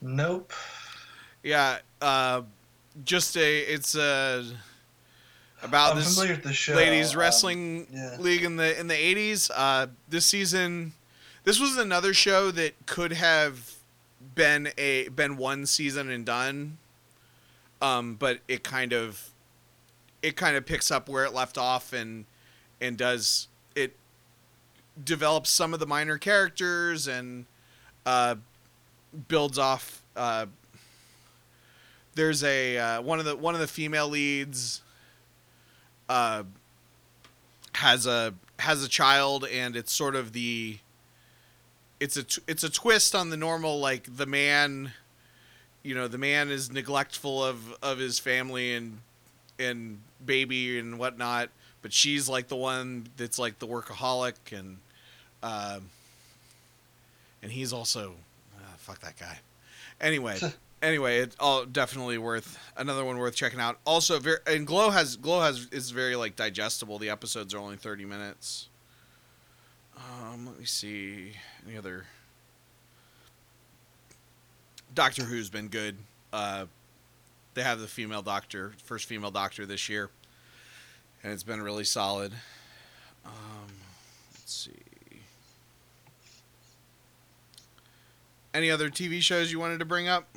[0.00, 0.52] nope.
[1.42, 2.42] Yeah, uh,
[3.04, 4.44] just a it's a
[5.62, 6.74] about I'm this familiar with the show.
[6.74, 8.16] ladies um, wrestling yeah.
[8.18, 9.50] league in the in the 80s.
[9.54, 10.92] Uh, this season,
[11.44, 13.74] this was another show that could have
[14.34, 16.78] been a been one season and done.
[17.80, 19.30] Um, but it kind of
[20.22, 22.24] it kind of picks up where it left off and
[22.80, 23.94] and does it
[25.02, 27.46] develops some of the minor characters and
[28.04, 28.34] uh,
[29.28, 30.46] builds off uh,
[32.14, 34.82] there's a uh, one of the one of the female leads
[36.08, 36.42] uh,
[37.74, 40.78] has a has a child and it's sort of the
[42.00, 44.92] it's a it's a twist on the normal like the man
[45.82, 48.98] you know the man is neglectful of of his family and
[49.58, 51.48] and baby and whatnot
[51.82, 54.78] but she's like the one that's like the workaholic and
[55.42, 55.90] um
[57.42, 58.14] and he's also
[58.56, 59.38] uh, fuck that guy.
[60.00, 60.38] Anyway
[60.82, 63.78] anyway it's all definitely worth another one worth checking out.
[63.84, 66.98] Also very and glow has glow has is very like digestible.
[66.98, 68.67] The episodes are only 30 minutes
[69.98, 71.32] um let me see.
[71.66, 72.06] Any other?
[74.94, 75.96] Doctor who's been good.
[76.32, 76.66] Uh
[77.54, 80.10] they have the female doctor first female doctor this year
[81.22, 82.32] and it's been really solid.
[83.24, 83.32] Um
[84.32, 84.72] let's see.
[88.54, 90.28] Any other tv shows you wanted to bring up?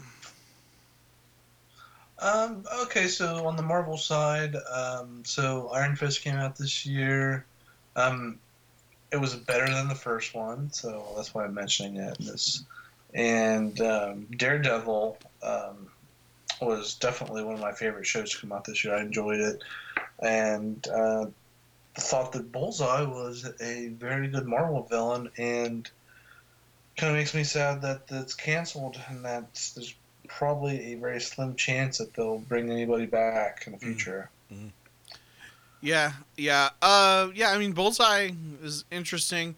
[2.21, 7.45] Um, okay, so on the Marvel side, um, so Iron Fist came out this year.
[7.95, 8.37] Um,
[9.11, 12.63] it was better than the first one, so that's why I'm mentioning it in this.
[13.13, 15.87] And um, Daredevil um,
[16.61, 18.95] was definitely one of my favorite shows to come out this year.
[18.95, 19.63] I enjoyed it,
[20.19, 21.25] and uh,
[21.95, 25.89] thought that Bullseye was a very good Marvel villain, and
[26.97, 29.93] kind of makes me sad that it's canceled and that there's
[30.27, 34.29] probably a very slim chance that they'll bring anybody back in the future.
[35.81, 37.49] Yeah, yeah, uh, yeah.
[37.49, 39.55] I mean, Bullseye is interesting.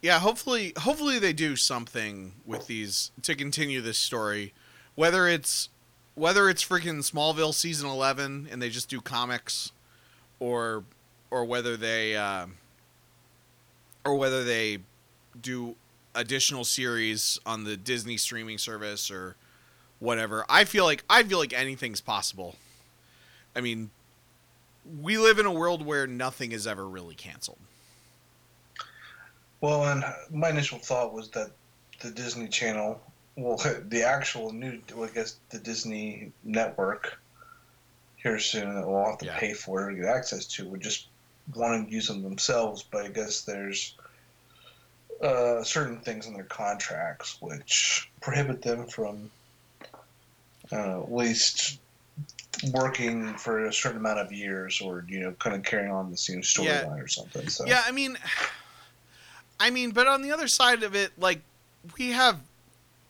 [0.00, 4.52] Yeah, hopefully, hopefully they do something with these to continue this story.
[4.94, 5.70] Whether it's
[6.14, 9.72] whether it's freaking Smallville season eleven and they just do comics,
[10.38, 10.84] or
[11.30, 12.46] or whether they uh,
[14.04, 14.78] or whether they
[15.40, 15.74] do
[16.14, 19.34] additional series on the Disney streaming service or
[19.98, 20.44] whatever.
[20.48, 22.54] I feel like I feel like anything's possible.
[23.56, 23.90] I mean,
[25.00, 27.58] we live in a world where nothing is ever really canceled.
[29.60, 31.50] Well, and my initial thought was that
[32.00, 33.00] the Disney Channel,
[33.36, 33.56] well,
[33.88, 37.18] the actual new, well, I guess the Disney network
[38.16, 39.38] here soon that we'll have to Yeah.
[39.38, 41.06] pay for to get access to would just
[41.54, 43.94] want to use them themselves, but I guess there's
[45.22, 49.30] uh, certain things in their contracts which prohibit them from
[50.72, 51.78] uh, at least
[52.72, 56.16] working for a certain amount of years or you know kind of carrying on the
[56.16, 58.16] same storyline or something so Yeah, I mean,
[59.60, 61.40] I mean, but on the other side of it, like
[61.98, 62.40] we have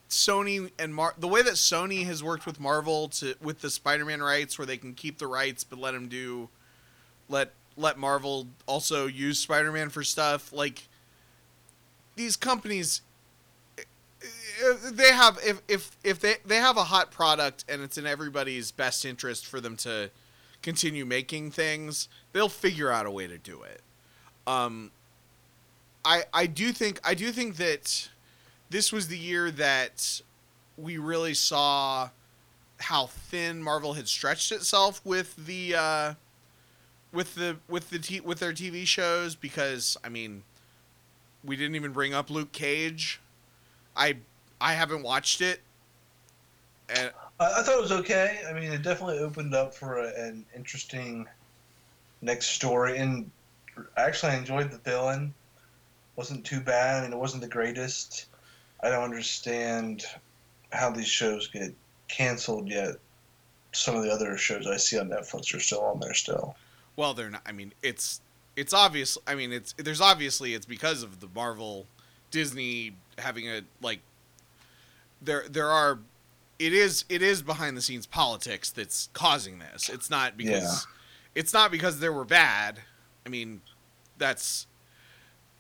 [0.09, 4.23] Sony and Mar- the way that Sony has worked with Marvel to with the Spider-Man
[4.23, 6.49] rights, where they can keep the rights but let them do,
[7.29, 10.53] let let Marvel also use Spider-Man for stuff.
[10.53, 10.89] Like
[12.17, 13.03] these companies,
[14.93, 18.71] they have if if if they they have a hot product and it's in everybody's
[18.71, 20.11] best interest for them to
[20.63, 23.83] continue making things, they'll figure out a way to do it.
[24.47, 24.91] Um,
[26.05, 28.09] I I do think I do think that
[28.71, 30.21] this was the year that
[30.77, 32.11] we really saw
[32.81, 36.15] how thin Marvel had stretched itself with the uh,
[37.13, 40.43] with the with the t- with their TV shows because I mean
[41.45, 43.21] we didn't even bring up Luke Cage.
[43.97, 44.17] I
[44.61, 45.61] I haven't watched it.
[46.89, 48.41] And I, I thought it was okay.
[48.49, 51.27] I mean, it definitely opened up for a, an interesting
[52.21, 53.31] next story, and
[53.97, 55.35] I actually, I enjoyed the villain.
[56.17, 56.99] wasn't too bad.
[56.99, 58.27] I mean, it wasn't the greatest.
[58.83, 60.05] I don't understand
[60.73, 61.75] how these shows get
[62.09, 62.97] canceled yet.
[63.73, 66.57] Some of the other shows I see on Netflix are still on there still.
[66.97, 67.43] well, they're not.
[67.47, 68.21] I mean, it's
[68.57, 69.19] it's obvious.
[69.27, 71.87] I mean, it's there's obviously it's because of the Marvel,
[72.35, 74.01] Disney having a like.
[75.23, 76.01] There there are,
[76.59, 79.89] it is it is behind the scenes politics that's causing this.
[79.89, 81.41] It's not because, Yeah.
[81.41, 82.81] it's not because they were bad.
[83.25, 83.61] I mean,
[84.19, 84.67] that's.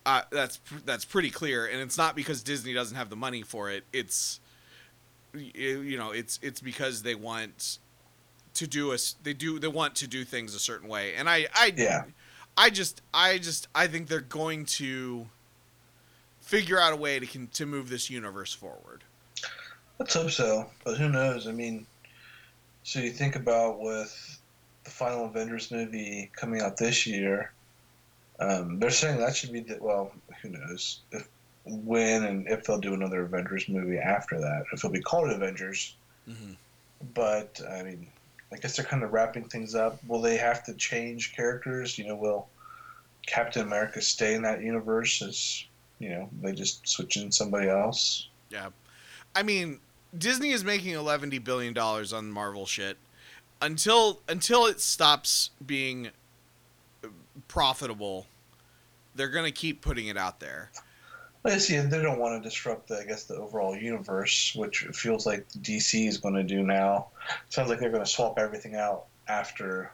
[0.07, 3.70] Uh, that's that's pretty clear, and it's not because Disney doesn't have the money for
[3.70, 3.85] it.
[3.91, 4.39] It's
[5.33, 7.79] you know, it's it's because they want
[8.55, 11.27] to do a s- they do they want to do things a certain way, and
[11.27, 12.05] I I Yeah.
[12.57, 15.27] I just I just I think they're going to
[16.45, 19.03] figure out a way to con- to move this universe forward.
[19.99, 21.47] Let's hope so, but who knows?
[21.47, 21.86] I mean,
[22.82, 24.38] so you think about with
[24.84, 27.53] the final Avengers movie coming out this year,
[28.38, 31.28] um, they're saying that should be the, well, who knows if
[31.64, 35.97] when and if they'll do another Avengers movie after that, if it'll be called Avengers.
[36.28, 36.53] Mm-hmm.
[37.14, 38.07] But I mean,
[38.53, 39.99] I guess they're kind of wrapping things up.
[40.07, 41.99] Will they have to change characters?
[41.99, 42.49] You know, will
[43.26, 45.22] Captain America stay in that universe?
[45.22, 45.64] As
[45.99, 48.28] you know, they just switch in somebody else.
[48.51, 48.70] Yeah,
[49.34, 49.80] I mean,
[50.16, 52.97] Disney is making eleven billion dollars on Marvel shit.
[53.62, 56.11] Until until it stops being
[57.49, 58.26] profitable,
[59.14, 60.70] they're gonna keep putting it out there.
[61.47, 61.78] I see.
[61.78, 66.09] They don't want to disrupt, the, I guess, the overall universe, which feels like DC
[66.09, 67.09] is going to do now.
[67.51, 69.92] Sounds like they're going to swap everything out after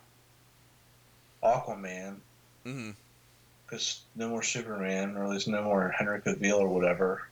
[1.42, 2.16] Aquaman,
[2.64, 2.90] hmm
[3.70, 7.28] because no more Superman, or at least no more Henry Cavill or whatever.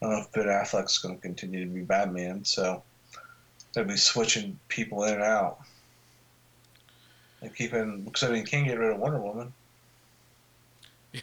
[0.00, 2.82] I don't know if Ben Affleck's going to continue to be Batman, so
[3.72, 5.60] they'll be switching people in and out.
[7.40, 9.52] And keeping, because I mean, you can't get rid of Wonder Woman.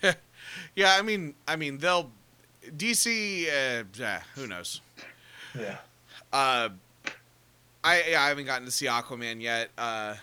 [0.03, 0.13] Yeah,
[0.75, 0.95] yeah.
[0.99, 2.11] I mean, I mean, they'll
[2.77, 3.47] DC.
[3.47, 4.81] Uh, yeah, who knows?
[5.57, 5.77] Yeah.
[6.31, 6.69] Uh,
[7.83, 9.69] I I haven't gotten to see Aquaman yet.
[9.77, 10.13] Uh,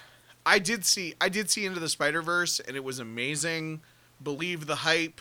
[0.45, 3.81] I did see I did see Into the Spider Verse, and it was amazing.
[4.23, 5.21] Believe the hype.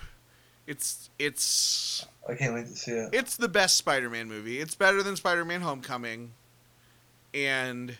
[0.67, 3.09] It's it's I can't wait to see it.
[3.13, 4.59] it's the best Spider-Man movie.
[4.59, 6.31] It's better than Spider-Man Homecoming,
[7.33, 7.97] and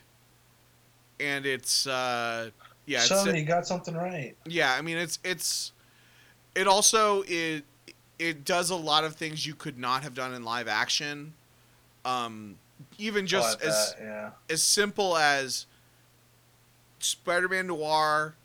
[1.20, 2.50] and it's uh
[2.88, 4.36] yeah it's, Sony, you got something right.
[4.46, 4.74] yeah.
[4.74, 5.74] I mean it's it's
[6.56, 7.64] it also it
[8.18, 11.34] it does a lot of things you could not have done in live action.
[12.04, 12.58] Um,
[12.98, 14.30] even just Oh, as yeah.
[14.50, 15.66] as simple as
[17.00, 18.36] Spider-Man Noir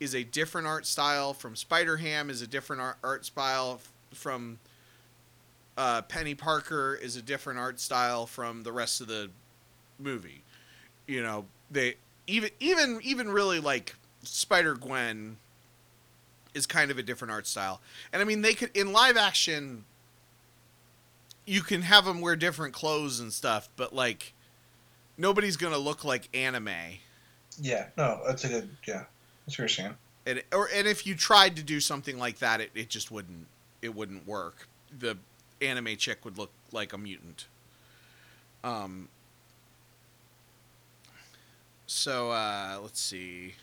[0.00, 3.80] is a different art style from Spider-Ham is a different art, art style
[4.12, 4.58] from
[5.76, 9.30] uh, Peni Parker is a different art style from the rest of the
[9.98, 10.42] movie.
[11.06, 11.94] You know, they
[12.26, 15.36] even even even really like Spider Gwen
[16.54, 17.80] is kind of a different art style.
[18.12, 19.84] And I mean, they could in live action
[21.46, 24.34] you can have them wear different clothes and stuff, but like
[25.18, 26.68] nobody's to look like anime.
[27.60, 28.70] Yeah, no, that's a good.
[28.86, 29.04] Yeah,
[29.46, 29.94] that's what you're saying.
[30.26, 33.46] And or and if you tried to do something like that, it, it just wouldn't
[33.82, 34.68] it wouldn't work.
[34.98, 35.16] The
[35.60, 37.46] anime chick would look like a mutant.
[38.62, 39.08] Um.
[41.86, 43.54] So uh, let's see.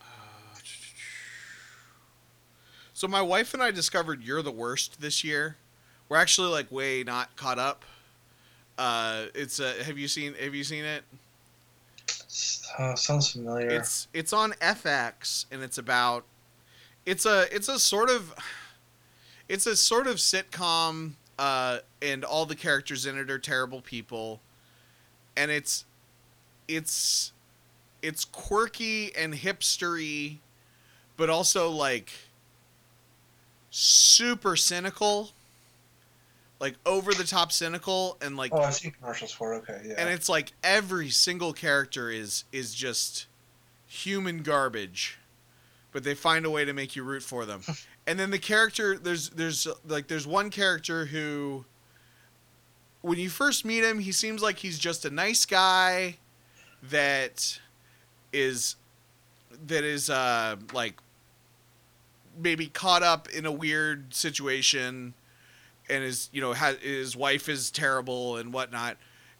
[0.00, 0.04] Uh,
[2.94, 5.56] So my wife and I discovered "You're the Worst" this year.
[6.08, 7.84] We're actually like way not caught up.
[8.78, 9.82] Uh, it's a.
[9.84, 10.34] Have you seen?
[10.34, 11.04] Have you seen it?
[12.78, 13.68] Uh, sounds familiar.
[13.68, 16.24] It's it's on FX and it's about
[17.04, 18.34] it's a it's a sort of
[19.48, 24.40] it's a sort of sitcom uh and all the characters in it are terrible people
[25.36, 25.84] and it's
[26.68, 27.32] it's
[28.00, 30.38] it's quirky and hipstery
[31.16, 32.10] but also like
[33.70, 35.30] super cynical
[36.62, 39.52] like over the top cynical and like oh, I've seen commercials for.
[39.52, 39.56] it.
[39.68, 39.94] Okay, yeah.
[39.98, 43.26] and it's like every single character is is just
[43.86, 45.18] human garbage
[45.90, 47.62] but they find a way to make you root for them
[48.06, 51.66] and then the character there's there's like there's one character who
[53.02, 56.16] when you first meet him he seems like he's just a nice guy
[56.82, 57.58] that
[58.32, 58.76] is
[59.66, 60.94] that is uh like
[62.38, 65.12] maybe caught up in a weird situation
[65.92, 68.96] and his you know his wife is terrible and whatnot.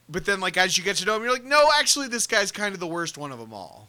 [0.09, 2.53] But then like as you get to know him you're like no actually this guy's
[2.53, 3.89] kind of the worst one of them all.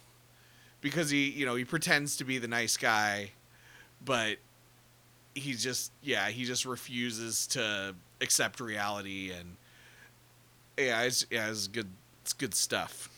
[0.82, 3.32] Because he you know he pretends to be the nice guy
[4.04, 4.38] but
[5.36, 9.56] he just yeah he just refuses to accept reality and
[10.78, 11.90] yeah it's yeah it's good
[12.22, 13.10] it's good stuff.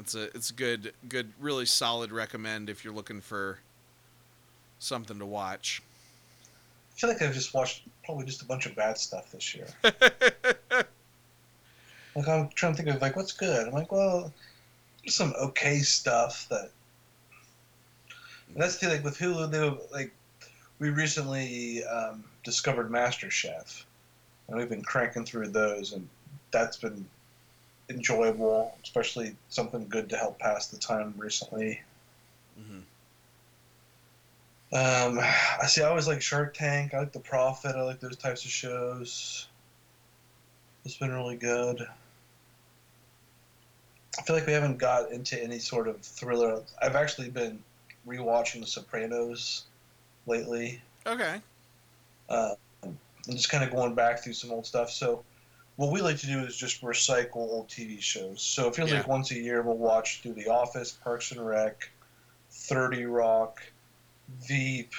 [0.00, 3.58] It's a it's good good really solid recommend if you're looking for
[4.78, 5.82] something to watch
[6.94, 9.66] I feel like I've just watched probably just a bunch of bad stuff this year.
[9.82, 9.96] like
[12.28, 13.66] I'm trying to think of like what's good.
[13.66, 14.32] I'm like, well,
[15.02, 16.70] there's some okay stuff that.
[18.48, 19.50] And that's the thing, like with Hulu.
[19.50, 20.14] They were, like
[20.78, 23.82] we recently um, discovered MasterChef,
[24.46, 26.08] and we've been cranking through those, and
[26.52, 27.04] that's been
[27.88, 31.80] enjoyable, especially something good to help pass the time recently.
[32.60, 32.82] Mhm.
[34.74, 35.82] Um, I see.
[35.82, 36.94] I always like Shark Tank.
[36.94, 37.76] I like The Profit.
[37.76, 39.46] I like those types of shows.
[40.84, 41.86] It's been really good.
[44.18, 46.62] I feel like we haven't got into any sort of thriller.
[46.82, 47.60] I've actually been
[48.06, 49.64] rewatching The Sopranos
[50.26, 50.80] lately.
[51.06, 51.40] Okay.
[52.28, 52.96] Uh, and
[53.30, 54.90] just kind of going back through some old stuff.
[54.90, 55.22] So,
[55.76, 58.42] what we like to do is just recycle old TV shows.
[58.42, 58.98] So it feels Yeah.
[58.98, 61.88] like once a year we'll watch through The Office, Parks and Rec,
[62.50, 63.60] Thirty Rock,
[64.28, 64.92] Veep,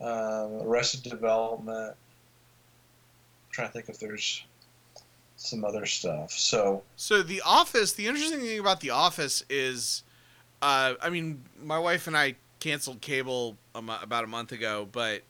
[0.00, 1.94] um, Arrested Development.
[1.94, 4.44] I'm trying to think if there's
[5.36, 6.32] some other stuff.
[6.32, 10.02] So So the Office, the interesting thing about the Office is,
[10.60, 15.22] uh, I mean, my wife and I canceled cable about a month ago, but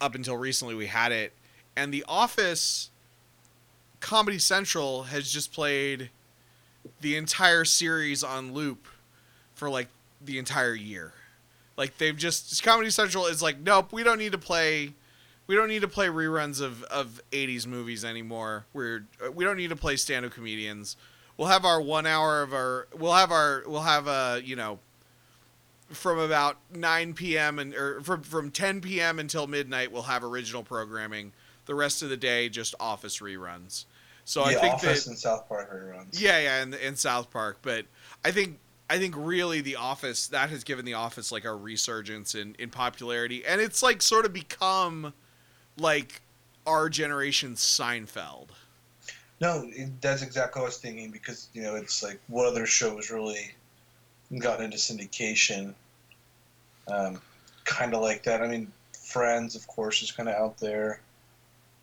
[0.00, 1.32] up until recently we had it,
[1.76, 2.90] and the Office,
[4.00, 6.10] Comedy Central has just played
[7.00, 8.86] the entire series on loop
[9.54, 9.88] for like
[10.20, 11.12] the entire year.
[11.76, 14.94] Like they've just Comedy Central is like, nope, we don't need to play
[15.46, 18.64] we don't need to play reruns of, of 80s movies anymore.
[18.72, 19.04] We're
[19.34, 20.96] we don't need to play stand-up comedians.
[21.36, 24.78] We'll have our 1 hour of our we'll have our we'll have a, you know,
[25.90, 27.58] from about 9 p.m.
[27.58, 29.18] and or from from 10 p.m.
[29.18, 31.32] until midnight we'll have original programming.
[31.66, 33.86] The rest of the day just office reruns.
[34.26, 36.18] So I think Office that and South Park reruns.
[36.18, 37.84] yeah, yeah, in, in South Park, but
[38.24, 38.58] I think
[38.90, 42.70] I think really the Office that has given the Office like a resurgence in in
[42.70, 45.14] popularity, and it's like sort of become
[45.78, 46.22] like
[46.66, 48.48] our generation's Seinfeld.
[49.40, 52.66] No, it, that's exactly what I was thinking because you know it's like what other
[52.66, 53.52] shows really
[54.38, 55.74] gotten into syndication,
[56.88, 57.20] um,
[57.64, 58.42] kind of like that.
[58.42, 61.00] I mean, Friends, of course, is kind of out there,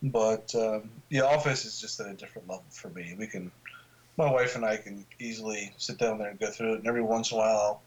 [0.04, 3.16] but um, The Office is just at a different level for me.
[3.18, 3.52] We can,
[4.22, 7.02] my wife and I can easily sit down there and go through it, and every
[7.02, 7.82] once in a while I'll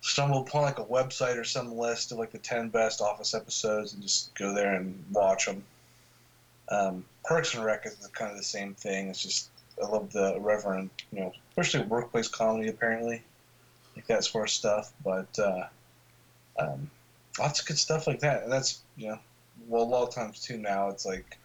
[0.00, 3.92] stumble upon like a website or some list of like the ten best Office episodes
[3.92, 5.64] and just go there and watch them.
[6.68, 9.08] Um, Parks and Rec is kind of the same thing.
[9.08, 9.50] It's just
[9.82, 12.68] I love the irreverent, you know, especially workplace comedy.
[12.68, 13.22] Apparently,
[13.96, 14.92] like that sort of stuff.
[15.04, 15.64] But uh,
[16.58, 16.90] um,
[17.38, 18.44] lots of good stuff like that.
[18.44, 19.18] And that's you know,
[19.68, 20.58] well, a lot of times too.
[20.58, 21.36] Now it's like,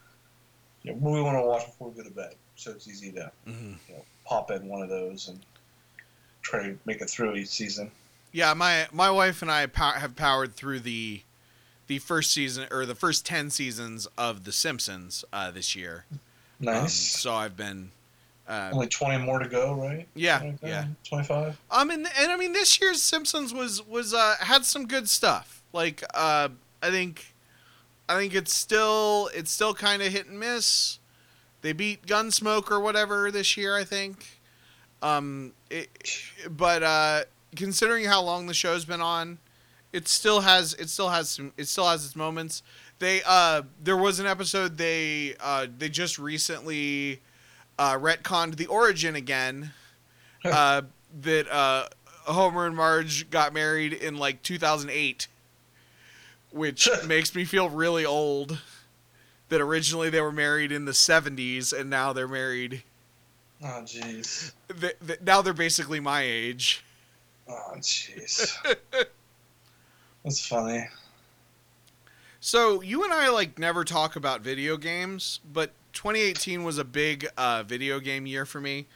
[0.83, 3.11] you know, what we want to watch before we go to bed, so it's easy
[3.13, 3.73] to Mm-hmm.
[3.89, 5.39] you know pop in one of those and
[6.41, 7.91] try to make it through each season.
[8.31, 11.21] Yeah, my my wife and I have powered through the
[11.87, 16.05] the first season or the first ten seasons of The Simpsons uh, this year.
[16.11, 16.19] Um,
[16.61, 16.93] Nice.
[16.93, 17.91] so I've been.
[18.47, 20.07] Uh, Only twenty more to go, right?
[20.15, 20.85] yeah, yeah.
[21.03, 21.57] Twenty-five.
[21.69, 25.61] Um, and, and I mean, this year's Simpsons was was uh, had some good stuff.
[25.73, 26.49] Like, uh,
[26.81, 27.33] I think,
[28.09, 30.99] I think it's still it's still kind of hit and miss.
[31.61, 34.39] They beat Gunsmoke or whatever this year, I think.
[35.01, 35.89] Um, it,
[36.49, 37.23] but uh,
[37.55, 39.39] considering how long the show's been on,
[39.93, 42.63] it still has it still has some it still has its moments.
[42.99, 47.19] They uh, there was an episode they uh, they just recently
[47.77, 49.71] uh, retconned the origin again
[50.45, 50.83] uh,
[51.21, 51.87] that uh,
[52.25, 55.27] Homer and Marge got married in like 2008,
[56.51, 58.59] which makes me feel really old.
[59.51, 62.83] That originally they were married in the 70s and now they're married.
[63.61, 64.53] Oh jeez.
[64.79, 66.85] Th- th- now they're basically my age.
[67.49, 68.55] Oh jeez.
[70.23, 70.87] That's funny.
[72.39, 77.27] So you and I like never talk about video games, but 2018 was a big
[77.35, 78.87] uh, video game year for me.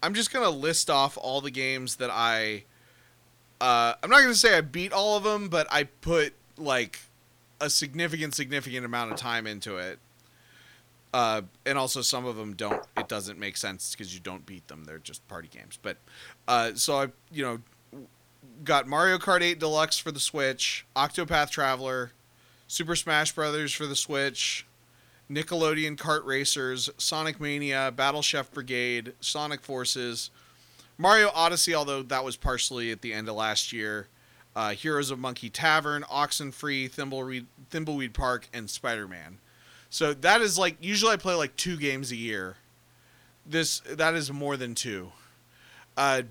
[0.00, 2.62] I'm just gonna list off all the games that I.
[3.60, 7.00] Uh, I'm not gonna say I beat all of them, but I put like
[7.64, 9.98] a significant, significant amount of time into it.
[11.12, 12.82] Uh, and also some of them don't.
[12.96, 14.84] It doesn't make sense because you don't beat them.
[14.84, 15.78] They're just party games.
[15.80, 15.96] But
[16.48, 17.60] uh, so I, you know,
[18.64, 22.12] got Mario Kart 8 Deluxe for the Switch, Octopath Traveler,
[22.66, 24.66] Super Smash Brothers for the Switch,
[25.30, 30.30] Nickelodeon Kart Racers, Sonic Mania, Battle Chef Brigade, Sonic Forces,
[30.98, 34.08] Mario Odyssey, although that was partially at the end of last year,
[34.56, 39.38] uh, Heroes of Monkey Tavern, Oxenfree, Thimbleweed, Thimbleweed Park, and Spider Man.
[39.90, 42.56] So that is like usually I play like two games a year.
[43.46, 45.12] This that is more than two,
[45.96, 46.22] uh,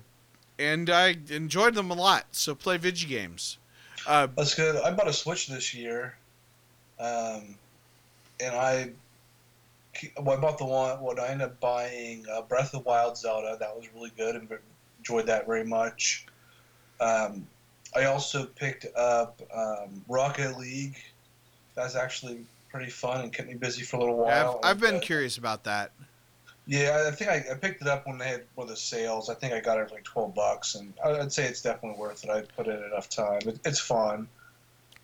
[0.58, 2.26] and I enjoyed them a lot.
[2.32, 3.58] So play video games.
[4.06, 4.76] Uh, That's good.
[4.76, 6.16] I bought a Switch this year,
[6.98, 7.54] um,
[8.40, 8.90] and I,
[10.20, 11.00] well, I bought the one.
[11.00, 13.56] What I ended up buying, uh, Breath of Wild Zelda.
[13.58, 14.48] That was really good and
[14.98, 16.26] enjoyed that very much.
[17.00, 17.46] Um,
[17.94, 20.96] I also picked up um, Rocket League.
[21.74, 24.60] That's actually pretty fun and kept me busy for a little I've, while.
[24.62, 25.92] I've been Uh, curious about that.
[26.66, 29.28] Yeah, I think I, I picked it up when they had one of the sales.
[29.28, 32.24] I think I got it for like twelve bucks, and I'd say it's definitely worth
[32.24, 32.30] it.
[32.30, 33.40] I put in enough time.
[33.46, 34.28] It, it's fun.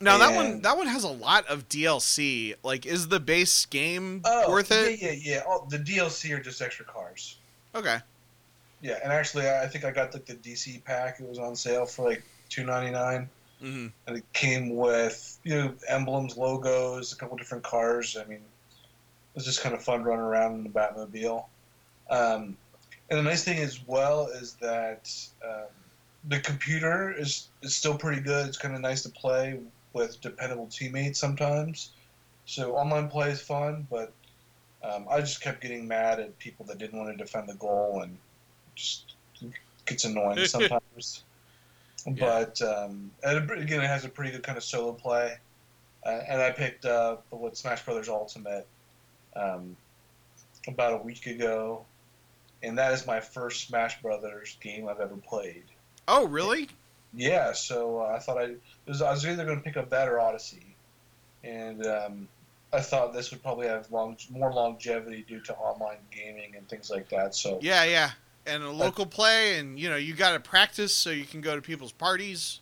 [0.01, 2.55] Now that one that one has a lot of DLC.
[2.63, 4.99] Like, is the base game Oh, worth it?
[5.03, 5.43] Yeah, yeah, yeah.
[5.47, 7.37] Oh, the DLC are just extra cars.
[7.75, 7.99] Okay.
[8.81, 11.21] Yeah, and actually, I I think I got like the DC pack.
[11.21, 13.31] It was on sale for like two ninety nine,
[13.61, 18.17] hmm and it came with you know emblems, logos, a couple different cars.
[18.17, 21.45] I mean, it was just kind of fun running around in the Batmobile.
[22.11, 22.57] Um,
[23.09, 25.11] and the nice thing as well is that
[25.45, 25.69] um,
[26.29, 28.49] the computer is is still pretty good.
[28.49, 29.59] It's kind of nice to play
[29.93, 31.91] with dependable teammates sometimes.
[32.47, 34.13] So online play is fun, but
[34.83, 38.03] um, I just kept getting mad at people that didn't want to defend the goal,
[38.03, 38.17] and
[38.75, 39.15] just
[39.87, 41.23] gets annoying sometimes.
[42.07, 45.37] But um, and again, it has a pretty good kind of solo play,
[46.05, 48.67] uh, and I picked up what Smash Brothers Ultimate
[49.37, 49.77] um,
[50.67, 51.85] about a week ago,
[52.63, 55.65] and that is my first Smash Brothers game I've ever played.
[56.09, 56.69] Oh, really?
[57.15, 59.91] Yeah, so uh, I thought I it was, I was either going to pick up
[59.91, 60.75] that or Odyssey,
[61.43, 62.29] and um,
[62.73, 66.91] I thought this would probably have long more longevity due to online gaming and things
[66.91, 67.35] like that.
[67.35, 68.11] So Yeah, yeah.
[68.47, 71.55] And a local play, and you know, you got to practice so you can go
[71.57, 72.61] to people's parties.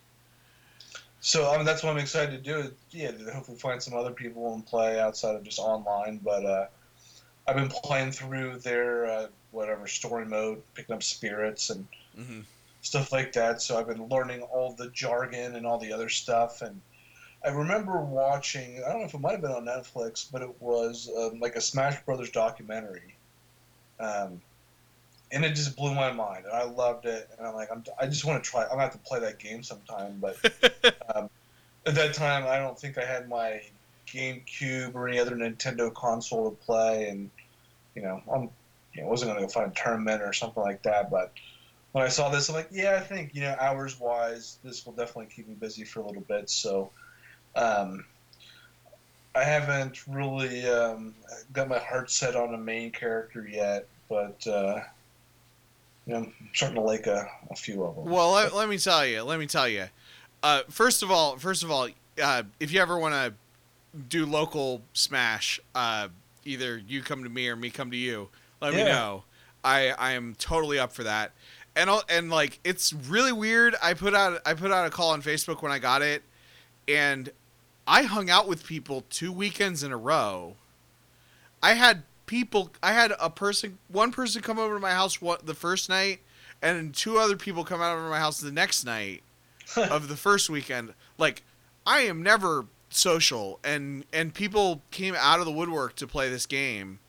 [1.21, 2.73] So I mean, that's what I'm excited to do.
[2.91, 6.19] Yeah, hopefully find some other people and play outside of just online.
[6.23, 6.67] But uh,
[7.47, 12.41] I've been playing through their uh, whatever story mode, picking up spirits and hmm
[12.81, 13.61] stuff like that.
[13.61, 16.61] So I've been learning all the jargon and all the other stuff.
[16.61, 16.81] And
[17.45, 18.83] I remember watching.
[18.85, 21.55] I don't know if it might have been on Netflix, but it was um, like
[21.55, 23.17] a Smash Brothers documentary.
[23.99, 24.41] Um,
[25.31, 27.29] and it just blew my mind, and I loved it.
[27.37, 28.63] And I'm like, I'm, I just want to try.
[28.63, 30.37] I'm gonna have to play that game sometime, but
[31.15, 31.29] um,
[31.85, 33.61] at that time, I don't think I had my
[34.07, 37.29] GameCube or any other Nintendo console to play, and
[37.95, 38.49] you know, I'm,
[38.93, 41.11] you know, wasn't gonna go find a tournament or something like that.
[41.11, 41.31] But
[41.91, 44.93] when I saw this, I'm like, yeah, I think you know, hours wise, this will
[44.93, 46.49] definitely keep me busy for a little bit.
[46.49, 46.91] So,
[47.55, 48.05] um,
[49.35, 51.13] I haven't really um,
[51.53, 54.81] got my heart set on a main character yet, but uh,
[56.13, 58.05] I'm starting to like a, a few of them.
[58.05, 59.23] Well, let, let me tell you.
[59.23, 59.85] Let me tell you.
[60.41, 61.89] Uh, first of all, first of all,
[62.21, 63.33] uh, if you ever want to
[64.07, 66.07] do local Smash, uh,
[66.45, 68.29] either you come to me or me come to you.
[68.61, 69.23] Let me know.
[69.63, 71.31] I I am totally up for that.
[71.75, 73.75] And I'll, and like it's really weird.
[73.81, 76.23] I put out I put out a call on Facebook when I got it,
[76.87, 77.29] and
[77.87, 80.55] I hung out with people two weekends in a row.
[81.61, 82.69] I had people.
[82.83, 86.19] I had a person, one person come over to my house the first night,
[86.61, 89.23] and two other people come out over my house the next night
[89.75, 90.93] of the first weekend.
[91.17, 91.41] Like,
[91.87, 96.45] I am never social, and and people came out of the woodwork to play this
[96.45, 96.99] game,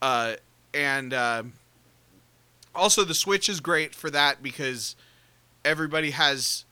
[0.00, 0.36] uh,
[0.72, 1.42] and uh,
[2.74, 4.96] also the Switch is great for that because
[5.66, 6.64] everybody has.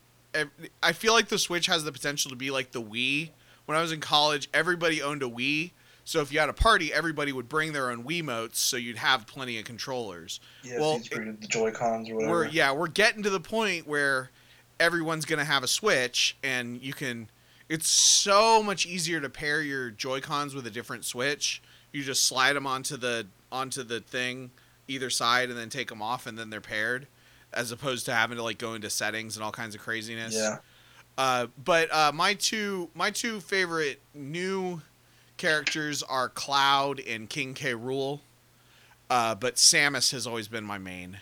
[0.83, 3.29] I feel like the Switch has the potential to be like the Wii.
[3.67, 5.71] When I was in college, everybody owned a Wii.
[6.05, 9.25] So if you had a party, everybody would bring their own Wiimotes, so you'd have
[9.25, 12.31] plenty of controllers Yeah, Well, the Joy Cons or whatever.
[12.31, 14.29] we're yeah we're getting to the point where
[14.79, 17.29] everyone's gonna have a switch and you can
[17.69, 22.23] it's so much easier to pair your joy cons with a different switch you just
[22.27, 24.51] slide them onto the onto the thing
[24.87, 27.07] either side and then take them off and then they're paired
[27.53, 30.57] as opposed to having to like go into settings and all kinds of craziness yeah.
[31.17, 34.81] uh, but uh, my two my two favorite new
[35.37, 37.73] characters are Cloud and King K.
[37.73, 38.19] Rool.
[39.09, 41.17] Uh, but Samus has always been my main.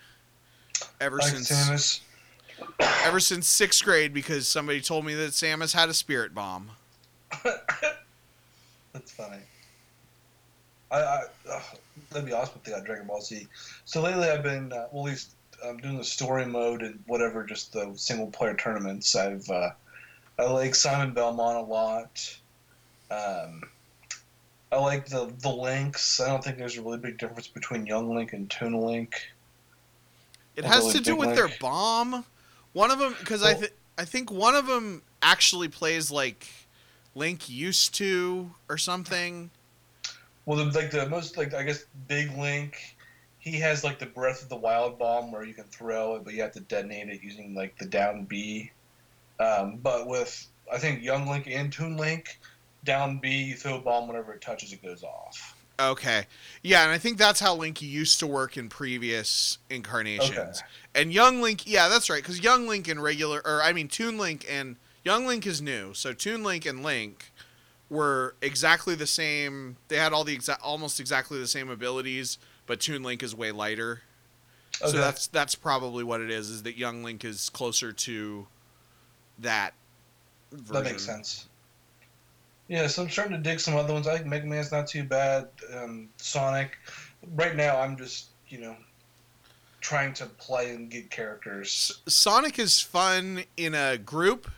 [1.02, 2.00] Ever like since Samus.
[3.06, 6.72] ever since sixth grade, because somebody told me that Samus had a spirit bomb.
[7.44, 9.42] That's funny.
[10.92, 11.64] I, I ugh,
[12.12, 13.48] that'd be awesome if they got Dragon Ball Z.
[13.86, 15.32] So lately, I've been uh, well, at least
[15.66, 19.16] um, doing the story mode and whatever, just the single player tournaments.
[19.16, 19.72] I've uh,
[20.40, 22.38] I like Simon Belmont a lot.
[23.12, 23.64] Um,
[24.74, 26.20] I like the the links.
[26.20, 29.14] I don't think there's a really big difference between Young Link and Toon Link.
[30.56, 32.26] It has really to do with their bomb.
[32.74, 36.48] One of them, because I th- I think one of them actually plays like
[37.14, 39.52] Link used to or something.
[40.46, 42.96] Well, the, like the most like I guess Big Link,
[43.38, 46.34] he has like the Breath of the Wild bomb where you can throw it, but
[46.34, 48.72] you have to detonate it using like the down B.
[49.40, 52.40] Um, but with I think Young Link and Toon Link,
[52.84, 55.56] down B you throw a bomb whenever it touches it goes off.
[55.80, 56.26] Okay.
[56.62, 60.38] Yeah, and I think that's how Link used to work in previous incarnations.
[60.38, 60.60] Okay.
[60.96, 64.18] And Young Link, yeah, that's right, because Young Link and regular, or I mean, Toon
[64.18, 65.94] Link and Young Link is new.
[65.94, 67.32] So Toon Link and Link
[67.90, 69.78] were exactly the same.
[69.88, 73.52] They had all the exact, almost exactly the same abilities, but Toon Link is way
[73.52, 74.02] lighter.
[74.82, 74.92] Okay.
[74.92, 76.50] So that's that's probably what it is.
[76.50, 78.48] Is that Young Link is closer to
[79.40, 79.74] that.
[80.52, 80.74] Version.
[80.74, 81.48] that makes sense.
[82.68, 84.08] Yeah, so I'm starting to dig some other ones.
[84.08, 85.48] I think Mega Man's not too bad.
[85.74, 86.78] Um, Sonic.
[87.36, 88.76] Right now, I'm just you know
[89.82, 92.00] trying to play and get characters.
[92.08, 94.50] Sonic is fun in a group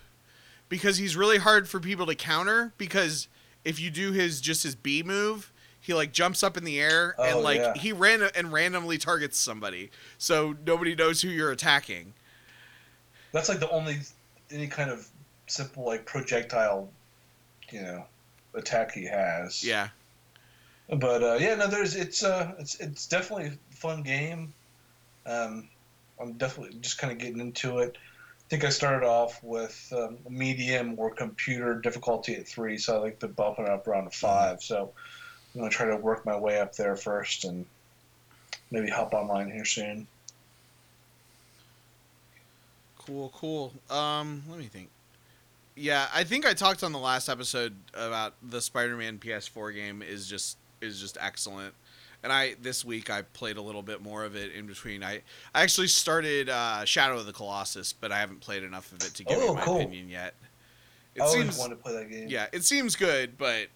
[0.70, 3.28] because he's really hard for people to counter because
[3.64, 5.51] if you do his just his B move,
[5.82, 7.74] he like jumps up in the air and Oh, like yeah.
[7.76, 9.89] he ran and randomly targets somebody.
[10.20, 12.14] So nobody knows who you're attacking.
[13.32, 13.97] That's like the only
[14.51, 15.08] any kind of
[15.47, 16.89] simple like projectile,
[17.76, 18.05] you know,
[18.53, 19.63] attack he has.
[19.63, 19.89] Yeah.
[20.89, 24.53] But uh, yeah, no, there's it's uh it's it's definitely a fun game.
[25.26, 25.67] Um,
[26.21, 27.97] I'm definitely just kind of getting into it.
[27.97, 32.99] I think I started off with um, medium or computer difficulty at three, so I
[32.99, 34.91] like to bump it up around to 5 So
[35.53, 37.65] I'm gonna try to work my way up there first, and
[38.69, 40.05] maybe hop online here soon.
[42.99, 43.73] Cool, cool.
[43.89, 44.89] Um, let me think.
[45.76, 50.28] Yeah, I think I talked on the last episode about the Spider-Man PS4 game is
[50.28, 51.73] just is just excellent.
[52.23, 55.03] And I this week I played a little bit more of it in between.
[55.03, 55.21] I
[55.53, 59.13] I actually started uh, Shadow of the Colossus, but I haven't played enough of it
[59.15, 59.76] to give Oh, you my cool.
[59.82, 60.34] opinion yet.
[61.13, 62.28] It I seems wanted to play that game.
[62.30, 63.67] yeah, it seems good, but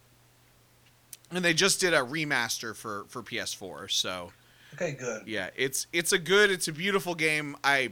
[1.32, 4.32] and they just did a remaster for for PS4, so
[4.76, 5.24] Okay, good.
[5.28, 7.56] yeah, it's it's a good, it's a beautiful game.
[7.64, 7.92] I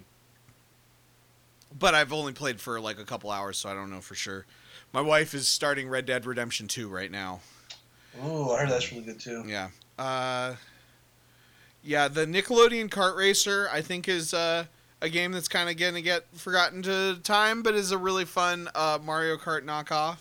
[1.78, 4.46] but I've only played for like a couple hours, so I don't know for sure.
[4.94, 7.42] My wife is starting Red Dead Redemption 2 right now.
[8.26, 9.44] Ooh, I heard that's really good too.
[9.48, 9.70] Yeah.
[9.98, 10.56] Uh
[11.84, 14.66] Yeah, the Nickelodeon Kart Racer I think is uh
[15.02, 18.26] a game that's kind of going to get forgotten to time, but is a really
[18.26, 20.18] fun uh, Mario Kart knockoff.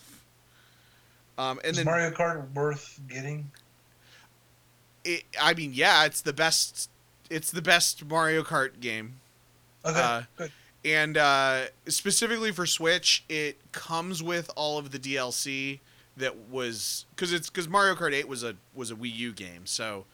[1.38, 3.50] Um, and Is then Mario Kart worth getting?
[5.04, 6.90] it, I mean, yeah, it's the best.
[7.30, 9.14] It's the best Mario Kart game.
[9.84, 10.52] Okay, Uh, good.
[10.86, 15.80] And uh, specifically for Switch, it comes with all of the DLC
[16.16, 19.66] that was because it's because Mario Kart 8 was a was a Wii U game,
[19.66, 20.04] so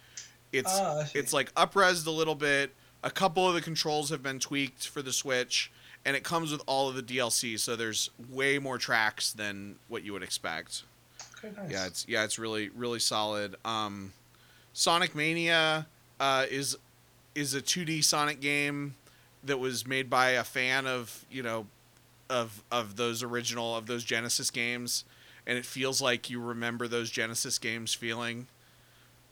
[0.50, 1.18] it's see.
[1.18, 2.72] it's like upresed a little bit.
[3.04, 5.70] A couple of the controls have been tweaked for the Switch,
[6.06, 7.58] and it comes with all of the DLC.
[7.58, 10.84] So there's way more tracks than what you would expect.
[11.36, 11.70] Okay, nice.
[11.70, 13.56] Yeah, it's yeah, it's really really solid.
[13.62, 14.14] Um,
[14.72, 15.86] Sonic Mania
[16.18, 16.78] uh, is
[17.34, 18.94] is a 2D Sonic game
[19.44, 21.66] that was made by a fan of you know
[22.30, 25.04] of of those original of those Genesis games,
[25.46, 28.46] and it feels like you remember those Genesis games feeling.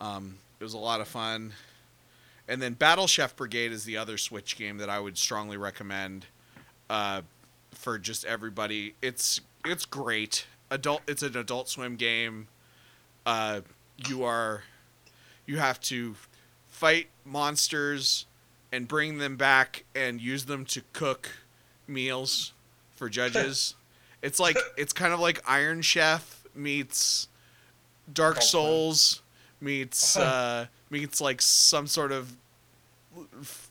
[0.00, 1.52] Um, it was a lot of fun.
[2.48, 6.26] And then Battle Chef Brigade is the other Switch game that I would strongly recommend
[6.88, 7.22] uh,
[7.70, 8.94] for just everybody.
[9.00, 10.46] It's it's great.
[10.70, 11.02] Adult.
[11.06, 12.48] It's an Adult Swim game.
[13.24, 13.60] Uh,
[14.08, 14.64] you are
[15.46, 16.16] you have to
[16.68, 18.26] fight monsters
[18.72, 21.30] and bring them back and use them to cook
[21.86, 22.52] meals
[22.90, 23.74] for judges.
[24.22, 27.28] it's like it's kind of like Iron Chef meets
[28.12, 28.42] Dark.
[28.42, 29.22] Souls
[29.60, 32.36] meets uh, meets like some sort of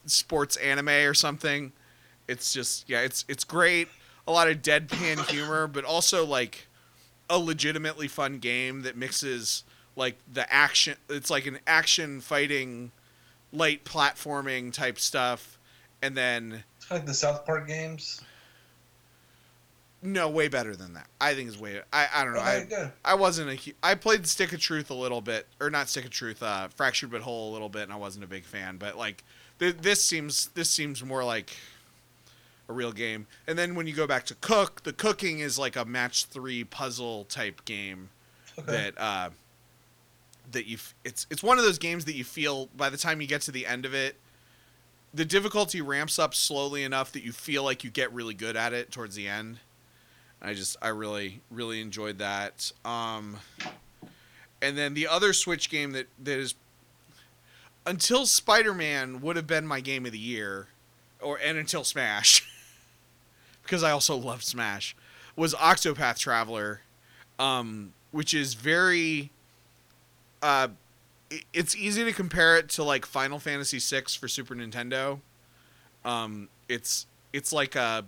[0.06, 1.72] sports anime or something.
[2.28, 3.88] It's just yeah, it's it's great.
[4.28, 6.68] A lot of deadpan humor, but also like
[7.30, 9.64] a legitimately fun game that mixes
[9.96, 10.96] like the action.
[11.10, 12.92] It's like an action fighting,
[13.52, 15.58] light platforming type stuff,
[16.02, 18.22] and then It's kind of like the South Park games.
[20.02, 21.08] no, way better than that.
[21.20, 21.82] I think is way.
[21.92, 22.40] I I don't know.
[22.40, 22.92] Okay, I good.
[23.04, 23.74] I wasn't a.
[23.84, 27.12] I played Stick of Truth a little bit, or not Stick of Truth, uh, Fractured
[27.12, 28.78] But Whole a little bit, and I wasn't a big fan.
[28.78, 29.24] But like,
[29.60, 31.52] th- this seems this seems more like
[32.70, 33.28] a real game.
[33.46, 36.64] And then when you go back to Cook, the cooking is like a match three
[36.64, 38.10] puzzle type game
[38.58, 38.72] Okay.
[38.72, 39.30] that uh,
[40.52, 40.78] that you.
[41.04, 43.52] It's it's one of those games that you feel by the time you get to
[43.52, 44.16] the end of it,
[45.14, 48.74] the difficulty ramps up slowly enough that you feel like you get really good at
[48.74, 49.60] it towards the end.
[50.42, 52.72] I just I really really enjoyed that.
[52.86, 53.38] Um,
[54.62, 56.56] and then the other Switch game that that is
[57.86, 60.68] until Spider Man would have been my game of the year,
[61.22, 62.48] or and until Smash,
[63.64, 64.96] because I also love Smash,
[65.36, 66.82] was Octopath Traveler,
[67.38, 69.32] um, which is very.
[70.42, 70.70] Uh,
[71.54, 75.20] it's easy to compare it to like Final Fantasy VI for Super Nintendo.
[76.04, 78.06] Um, it's it's like a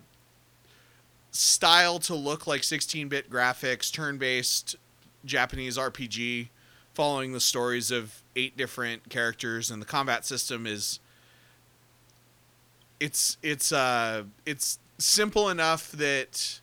[1.31, 4.75] style to look like 16-bit graphics, turn-based
[5.23, 6.49] Japanese RPG,
[6.93, 10.99] following the stories of eight different characters, and the combat system is
[12.99, 16.59] it's it's uh it's simple enough that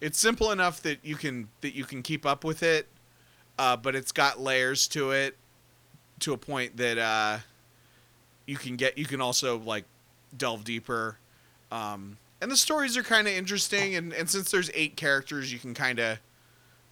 [0.00, 2.88] it's simple enough that you can that you can keep up with it,
[3.58, 5.36] uh, but it's got layers to it
[6.20, 7.38] to a point that uh,
[8.46, 9.84] you can get you can also like
[10.36, 11.18] delve deeper.
[11.70, 15.58] Um, and the stories are kind of interesting, and, and since there's eight characters, you
[15.58, 16.18] can kind of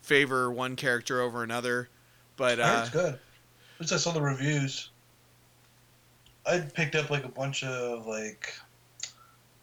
[0.02, 1.88] favor one character over another,
[2.36, 3.18] but uh, it's good.
[3.78, 4.90] Least I saw the reviews.
[6.46, 8.54] I picked up like a bunch of like,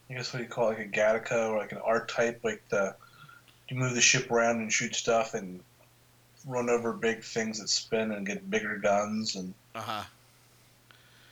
[0.09, 2.41] I guess what do you call it, like a Gattaca or like an art type,
[2.43, 2.95] like the
[3.69, 5.59] you move the ship around and shoot stuff and
[6.47, 10.03] run over big things that spin and get bigger guns and uh huh.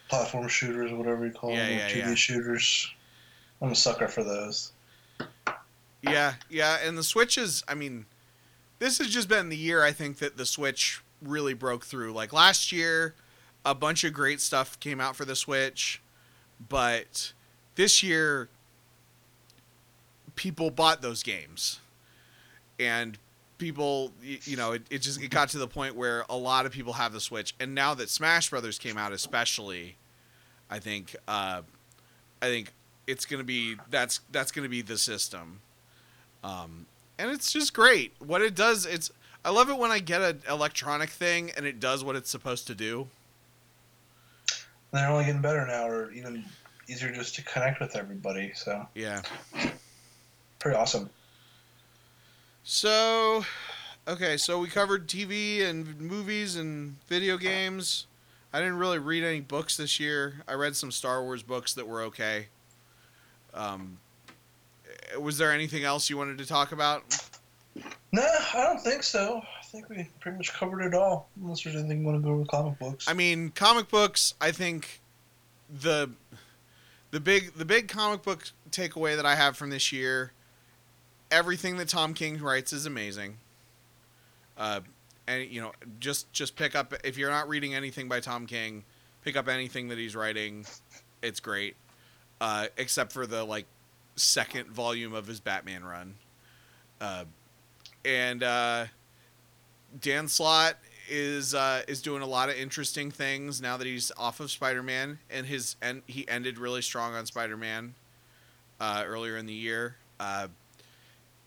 [0.09, 2.16] platform shooters whatever you call Yeah, them, yeah, 2D yeah.
[2.16, 2.93] shooters.
[3.61, 4.74] I'm a sucker for those.
[6.01, 7.63] Yeah, yeah, and the Switch is.
[7.68, 8.05] I mean,
[8.80, 12.13] this has just been the year I think that the Switch really broke through.
[12.13, 13.16] Like last year,
[13.66, 16.01] a bunch of great stuff came out for the Switch,
[16.70, 17.34] but
[17.76, 18.49] this year,
[20.36, 21.80] people bought those games,
[22.78, 23.18] and
[23.58, 26.72] people, you know, it, it just it got to the point where a lot of
[26.72, 29.97] people have the Switch, and now that Smash Brothers came out, especially,
[30.70, 31.62] I think, uh,
[32.41, 32.74] I think
[33.08, 35.62] it's gonna be that's that's gonna be the system.
[36.43, 36.86] Um,
[37.18, 38.14] and it's just great.
[38.20, 39.12] What it does it's
[39.43, 42.68] i love it when i get an electronic thing and it does what it's supposed
[42.68, 43.08] to do.
[44.91, 46.45] They're only getting better now, or even
[46.88, 48.53] easier just to connect with everybody.
[48.56, 48.88] So.
[48.95, 49.22] Yeah.
[50.60, 51.10] Pretty awesome.
[52.68, 53.45] So
[54.07, 58.07] okay so we covered tv and movies and video games
[58.51, 61.88] i didn't really read any books this year i read some star wars books that
[61.88, 62.47] were okay
[63.53, 63.99] um,
[65.20, 67.03] was there anything else you wanted to talk about
[68.11, 69.41] No, I don't think so.
[69.41, 71.28] I think we pretty much covered it all.
[71.41, 73.07] Unless there's anything you want to go with comic books.
[73.09, 74.34] I mean, comic books.
[74.39, 75.01] I think
[75.82, 76.09] the
[77.11, 80.32] the big the big comic book takeaway that I have from this year,
[81.36, 83.38] everything that Tom King writes is amazing.
[84.58, 84.80] Uh,
[85.28, 88.84] and you know, just just pick up if you're not reading anything by Tom King,
[89.22, 90.66] pick up anything that he's writing.
[91.22, 91.76] It's great,
[92.40, 93.66] uh, except for the like
[94.16, 96.16] second volume of his Batman run.
[97.02, 97.26] Uh,
[98.06, 98.86] and uh,
[100.00, 100.76] Dan Slott
[101.10, 105.20] is uh, is doing a lot of interesting things now that he's off of Spider-Man,
[105.30, 107.96] and his and he ended really strong on Spider-Man
[108.80, 109.98] uh, earlier in the year.
[110.20, 110.48] Uh,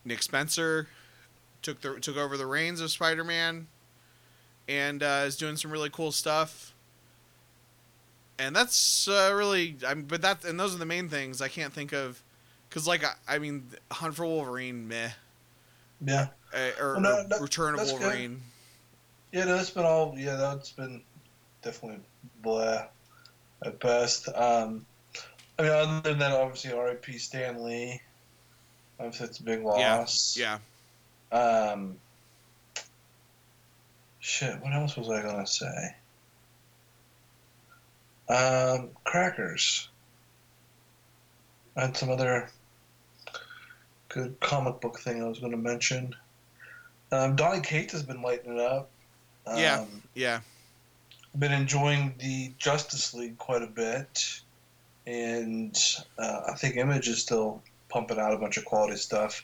[0.05, 0.87] Nick Spencer
[1.61, 3.67] took the took over the reins of Spider-Man,
[4.67, 6.73] and uh, is doing some really cool stuff.
[8.37, 11.41] And that's uh, really, I'm, but that and those are the main things.
[11.41, 12.23] I can't think of,
[12.69, 15.09] because like I, I mean, Hunt for Wolverine, meh,
[16.05, 18.01] yeah, uh, or, Well, no, that- Return of that's good.
[18.01, 18.41] Wolverine.
[19.33, 20.13] yeah, no, that's been all.
[20.17, 21.01] Yeah, that's been
[21.61, 21.99] definitely
[22.41, 22.85] blah
[23.65, 24.29] at best.
[24.29, 24.85] Um,
[25.57, 27.17] I mean, other than that, obviously, R.I.P.
[27.17, 28.01] Stan Lee.
[28.99, 29.79] Obviously, it's a big loss.
[30.37, 30.59] Yeah.
[31.31, 31.97] Um,
[34.19, 35.95] shit, what else was I gonna say?
[38.27, 39.89] Um, crackers.
[41.75, 42.49] I had some other
[44.09, 46.15] good comic book thing I was gonna mention.
[47.11, 48.89] Um, Donny Cates has been lighting it up.
[49.47, 49.85] Um, Yeah.
[50.13, 50.41] Yeah.
[51.37, 54.41] Been enjoying the Justice League quite a bit,
[55.07, 55.77] and
[56.17, 59.43] uh, I think Image is still pumping out a bunch of quality stuff.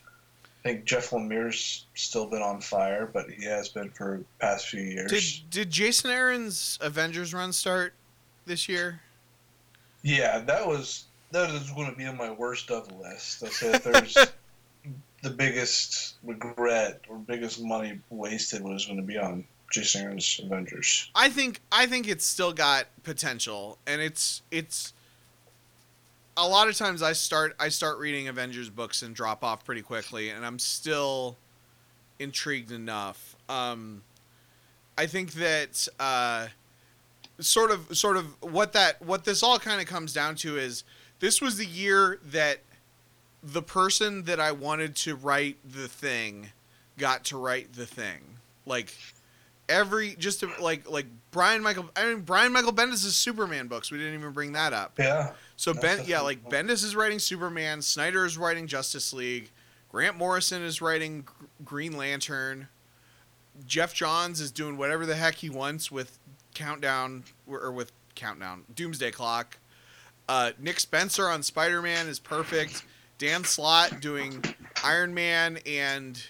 [0.64, 4.68] I think Jeff Lemire's still been on fire, but he has been for the past
[4.68, 5.12] few years.
[5.12, 7.94] Did did Jason Aaron's Avengers run start
[8.46, 9.02] this year?
[10.02, 13.44] Yeah, that was that is going to be on my worst of list.
[13.44, 14.18] I said if there's
[15.22, 21.10] the biggest regret or biggest money wasted was going to be on Jason Aaron's Avengers.
[21.16, 24.94] I think I think it's still got potential, and it's it's.
[26.38, 29.82] A lot of times I start I start reading Avengers books and drop off pretty
[29.82, 31.38] quickly, and I'm still
[32.20, 33.36] intrigued enough.
[33.48, 34.04] Um,
[34.98, 36.48] I think that uh,
[37.40, 40.84] sort of sort of what that what this all kind of comes down to is
[41.20, 42.60] this was the year that
[43.44, 46.50] the person that I wanted to write the thing
[46.98, 48.22] got to write the thing.
[48.66, 48.94] Like
[49.70, 53.92] every just to, like like Brian Michael I mean Brian Michael Bendis' Superman books.
[53.92, 54.94] We didn't even bring that up.
[54.98, 56.50] Yeah, So Ben, yeah, like.
[56.50, 59.52] Bendis is writing Superman, Snyder is writing Justice League,
[59.90, 61.26] Grant Morrison is writing
[61.64, 62.68] Green Lantern,
[63.66, 66.20] Geoff Johns is doing whatever the heck he wants with
[66.54, 69.58] Countdown or with Countdown Doomsday Clock.
[70.28, 72.84] Uh, Nick Spencer on Spider Man is perfect.
[73.18, 74.44] Dan Slott doing
[74.84, 76.22] Iron Man and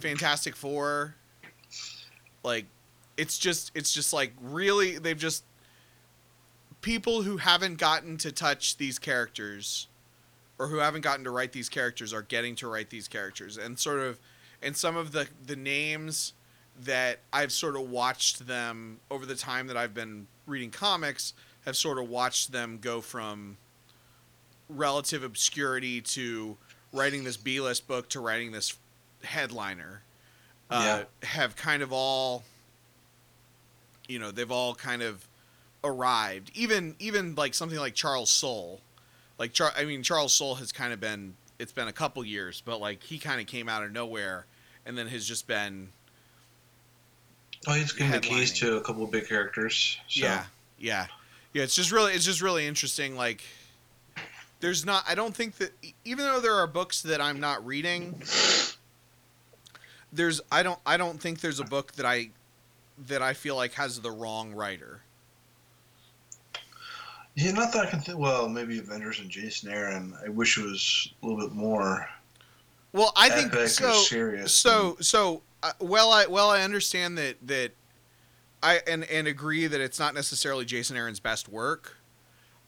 [0.00, 1.14] Fantastic Four.
[2.42, 2.64] Like,
[3.16, 5.44] it's just it's just like really they've just
[6.86, 9.88] people who haven't gotten to touch these characters
[10.56, 13.58] or who haven't gotten to write these characters are getting to write these characters.
[13.58, 14.20] And sort of
[14.62, 16.32] and some of the the names
[16.84, 21.34] that I've sort of watched them over the time that I've been reading comics
[21.64, 23.56] have sort of watched them go from
[24.68, 26.56] relative obscurity to
[26.92, 28.76] writing this B-list book to writing this
[29.24, 30.02] headliner
[30.70, 32.44] uh, have kind of all,
[34.06, 35.26] you know, they've all kind of
[35.86, 36.50] arrived.
[36.54, 38.80] Even even like something like Charles Soule,
[39.38, 42.62] like Char- I mean Charles Soule has kind of been it's been a couple years,
[42.64, 44.46] but like he kind of came out of nowhere
[44.84, 45.88] and then has just been
[47.66, 49.98] Oh, he's given the keys to a couple of big characters.
[50.08, 50.24] So.
[50.24, 50.44] Yeah,
[50.78, 51.06] yeah,
[51.52, 51.62] yeah.
[51.64, 53.16] It's just really, it's just really interesting.
[53.16, 53.42] Like,
[54.60, 55.04] there's not.
[55.08, 55.72] I don't think that
[56.04, 58.22] even though there are books that I'm not reading,
[60.12, 60.40] there's.
[60.52, 60.78] I don't.
[60.86, 62.30] I don't think there's a book that I
[63.08, 65.00] that I feel like has the wrong writer.
[67.36, 68.18] Yeah, not that I can think.
[68.18, 70.14] Well, maybe Avengers and Jason Aaron.
[70.24, 72.08] I wish it was a little bit more
[72.92, 73.92] Well, I think so.
[73.92, 74.54] serious.
[74.54, 77.72] So so uh, well I well I understand that that
[78.62, 81.96] I and and agree that it's not necessarily Jason Aaron's best work.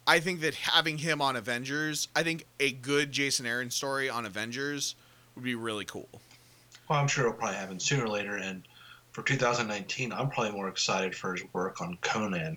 [0.07, 4.25] I think that having him on Avengers, I think a good Jason Aaron story on
[4.27, 4.95] Avengers
[5.35, 6.09] would be really cool.
[6.89, 8.37] well, I'm sure it'll probably happen sooner or later.
[8.37, 8.63] And
[9.13, 12.57] for 2019, I'm probably more excited for his work on Conan.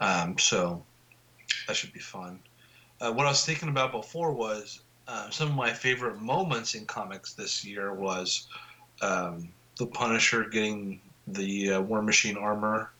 [0.00, 0.82] Um, so
[1.66, 2.40] that should be fun.
[3.00, 6.84] Uh, what I was thinking about before was uh, some of my favorite moments in
[6.86, 8.46] comics this year was
[9.02, 12.92] um, the Punisher getting the uh, War Machine armor,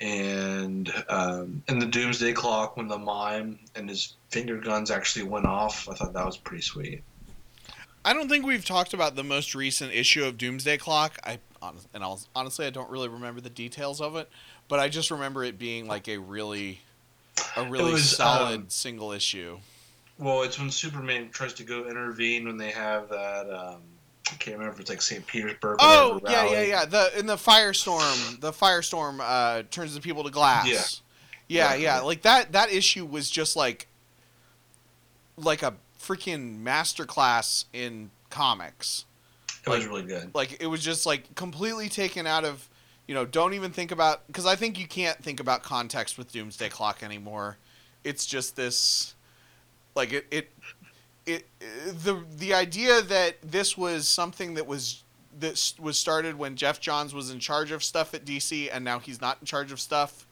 [0.00, 5.46] and um, and the Doomsday Clock when the mime and his finger guns actually went
[5.46, 5.88] off.
[5.88, 7.02] I thought that was pretty sweet.
[8.04, 11.18] I don't think we've talked about the most recent issue of Doomsday Clock.
[11.24, 11.38] I
[11.94, 14.28] and I'll, honestly I don't really remember the details of it,
[14.68, 16.80] but I just remember it being like a really
[17.56, 19.58] a really was, solid um, single issue.
[20.18, 23.48] Well, it's when Superman tries to go intervene when they have that.
[23.50, 23.80] Um,
[24.30, 25.26] I can't remember if it's like St.
[25.26, 25.74] Petersburg.
[25.74, 26.68] or Oh whatever yeah, yeah, rally.
[26.68, 26.84] yeah.
[26.84, 30.66] The in the firestorm, the firestorm uh, turns the people to glass.
[31.48, 31.70] Yeah.
[31.70, 31.96] yeah, Yeah.
[31.96, 32.00] yeah.
[32.00, 32.52] Like that.
[32.52, 33.86] That issue was just like,
[35.36, 39.04] like a freaking masterclass in comics.
[39.66, 40.34] It was really good.
[40.34, 42.68] Like it was just like completely taken out of,
[43.08, 46.30] you know, don't even think about because I think you can't think about context with
[46.30, 47.56] Doomsday Clock anymore.
[48.04, 49.14] It's just this,
[49.96, 50.50] like it it
[51.26, 55.02] it the the idea that this was something that was
[55.40, 58.98] that was started when Geoff Johns was in charge of stuff at DC and now
[58.98, 60.26] he's not in charge of stuff.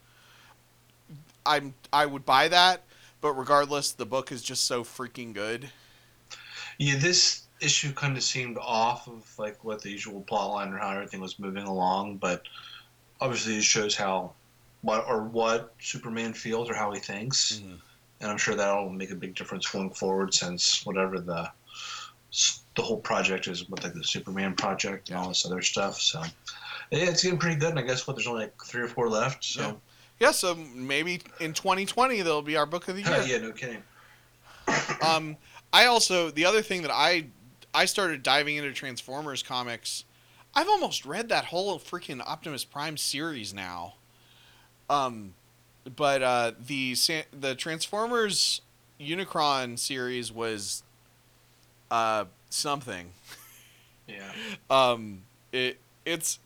[1.46, 2.82] I'm I would buy that,
[3.22, 5.70] but regardless, the book is just so freaking good.
[6.76, 10.78] Yeah, this issue kind of seemed off of like what the usual plot line or
[10.78, 12.42] how everything was moving along, but
[13.20, 14.32] obviously it shows how
[14.82, 17.80] what or what Superman feels or how he thinks, Mhm.
[18.20, 21.50] and I'm sure that'll make a big difference going forward since whatever the
[22.74, 25.98] the whole project is with like the Superman project and all this other stuff.
[26.00, 26.20] So
[26.90, 29.08] yeah, it's getting pretty good, and I guess what there's only like three or four
[29.08, 29.42] left.
[29.42, 29.80] So
[30.20, 33.22] Yeah, so maybe in 2020 there'll be our book of the year.
[33.26, 33.82] yeah, no kidding.
[35.00, 35.36] um,
[35.72, 37.26] I also the other thing that I
[37.74, 40.04] I started diving into Transformers comics.
[40.54, 43.94] I've almost read that whole freaking Optimus Prime series now.
[44.88, 45.34] Um,
[45.96, 46.96] but uh, the
[47.38, 48.60] the Transformers
[49.00, 50.82] Unicron series was
[51.90, 53.10] uh, something.
[54.06, 54.32] Yeah.
[54.70, 56.38] Um, it it's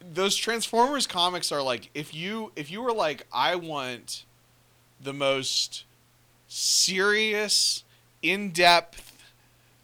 [0.00, 4.24] those Transformers comics are like if you if you were like I want
[5.00, 5.84] the most
[6.48, 7.84] serious,
[8.22, 9.09] in depth,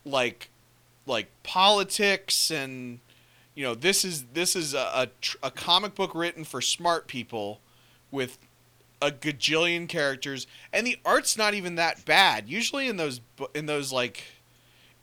[0.06, 0.48] like
[1.04, 3.00] like politics and
[3.54, 5.08] you know this is this is a,
[5.42, 7.60] a, a comic book written for smart people
[8.10, 8.38] with
[9.00, 10.46] a gajillion characters.
[10.72, 12.48] And the art's not even that bad.
[12.48, 13.20] Usually in those
[13.54, 14.24] in those like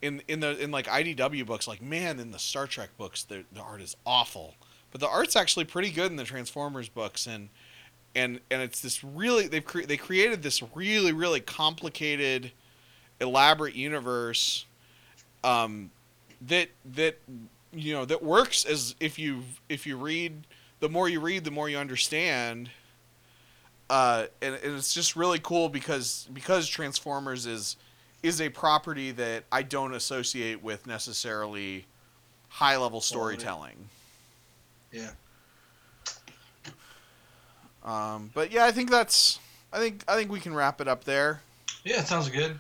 [0.02, 3.44] in in the in like IDW books like man in the Star Trek books the,
[3.52, 4.56] the art is awful.
[4.92, 7.28] But the art's actually pretty good in the Transformers books.
[7.28, 7.50] And
[8.16, 12.52] and and it's this really they've cre- they created this really really complicated
[13.20, 14.66] elaborate universe
[15.44, 15.90] um
[16.42, 17.18] that that
[17.74, 20.34] you know that works as if you if you read
[20.80, 22.70] the more you read the more you understand
[23.90, 27.76] uh and, and it's just really cool because because transformers is
[28.22, 31.86] is a property that i don't associate with necessarily
[32.50, 33.90] high level storytelling
[34.92, 35.12] Yeah.
[37.84, 39.40] um but yeah i think that's
[39.74, 41.42] i think i think we can wrap it up there
[41.84, 42.60] Yeah, it sounds good.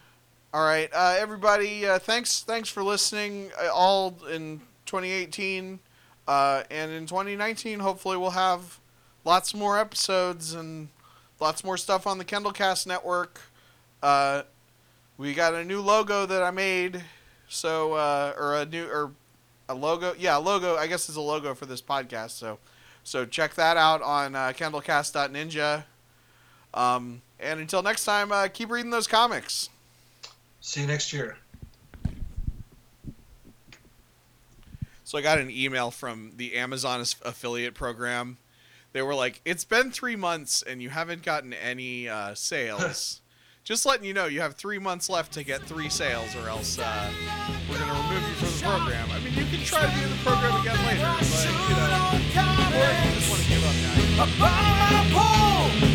[0.54, 1.86] All right, uh, everybody.
[1.88, 3.50] Uh, thanks, thanks for listening.
[3.60, 5.80] uh, All in 2018,
[6.28, 8.80] uh, and in 2019, hopefully we'll have
[9.26, 10.90] lots more episodes and
[11.40, 13.42] lots more stuff on the Kendallcast network.
[14.04, 14.44] Uh,
[15.18, 17.04] we got a new logo that I made,
[17.50, 19.12] so uh, or a new or
[19.68, 20.14] a logo.
[20.20, 20.76] Yeah, a logo.
[20.76, 22.32] I guess is a logo for this podcast.
[22.32, 22.60] So,
[23.04, 25.86] so check that out on uh, Kendallcast.ninja.
[26.76, 29.70] Um, and until next time, keep reading those comics.
[30.66, 31.36] See you next year.
[35.04, 38.38] So I got an email from the Amazon affiliate program.
[38.94, 43.20] They were like, "It's been three months and you haven't gotten any uh, sales.
[43.66, 46.80] Just letting you know, you have three months left to get three sales, or else
[46.80, 47.12] uh,
[47.70, 49.12] we're gonna remove you from the program.
[49.12, 51.92] I mean, you can try to be in the program again later, but you know,
[52.72, 54.24] or you just want to give up now.
[54.24, 55.93] About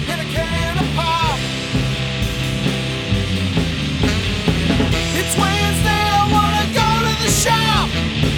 [5.30, 8.38] It's Wednesday, I wanna go to the shop.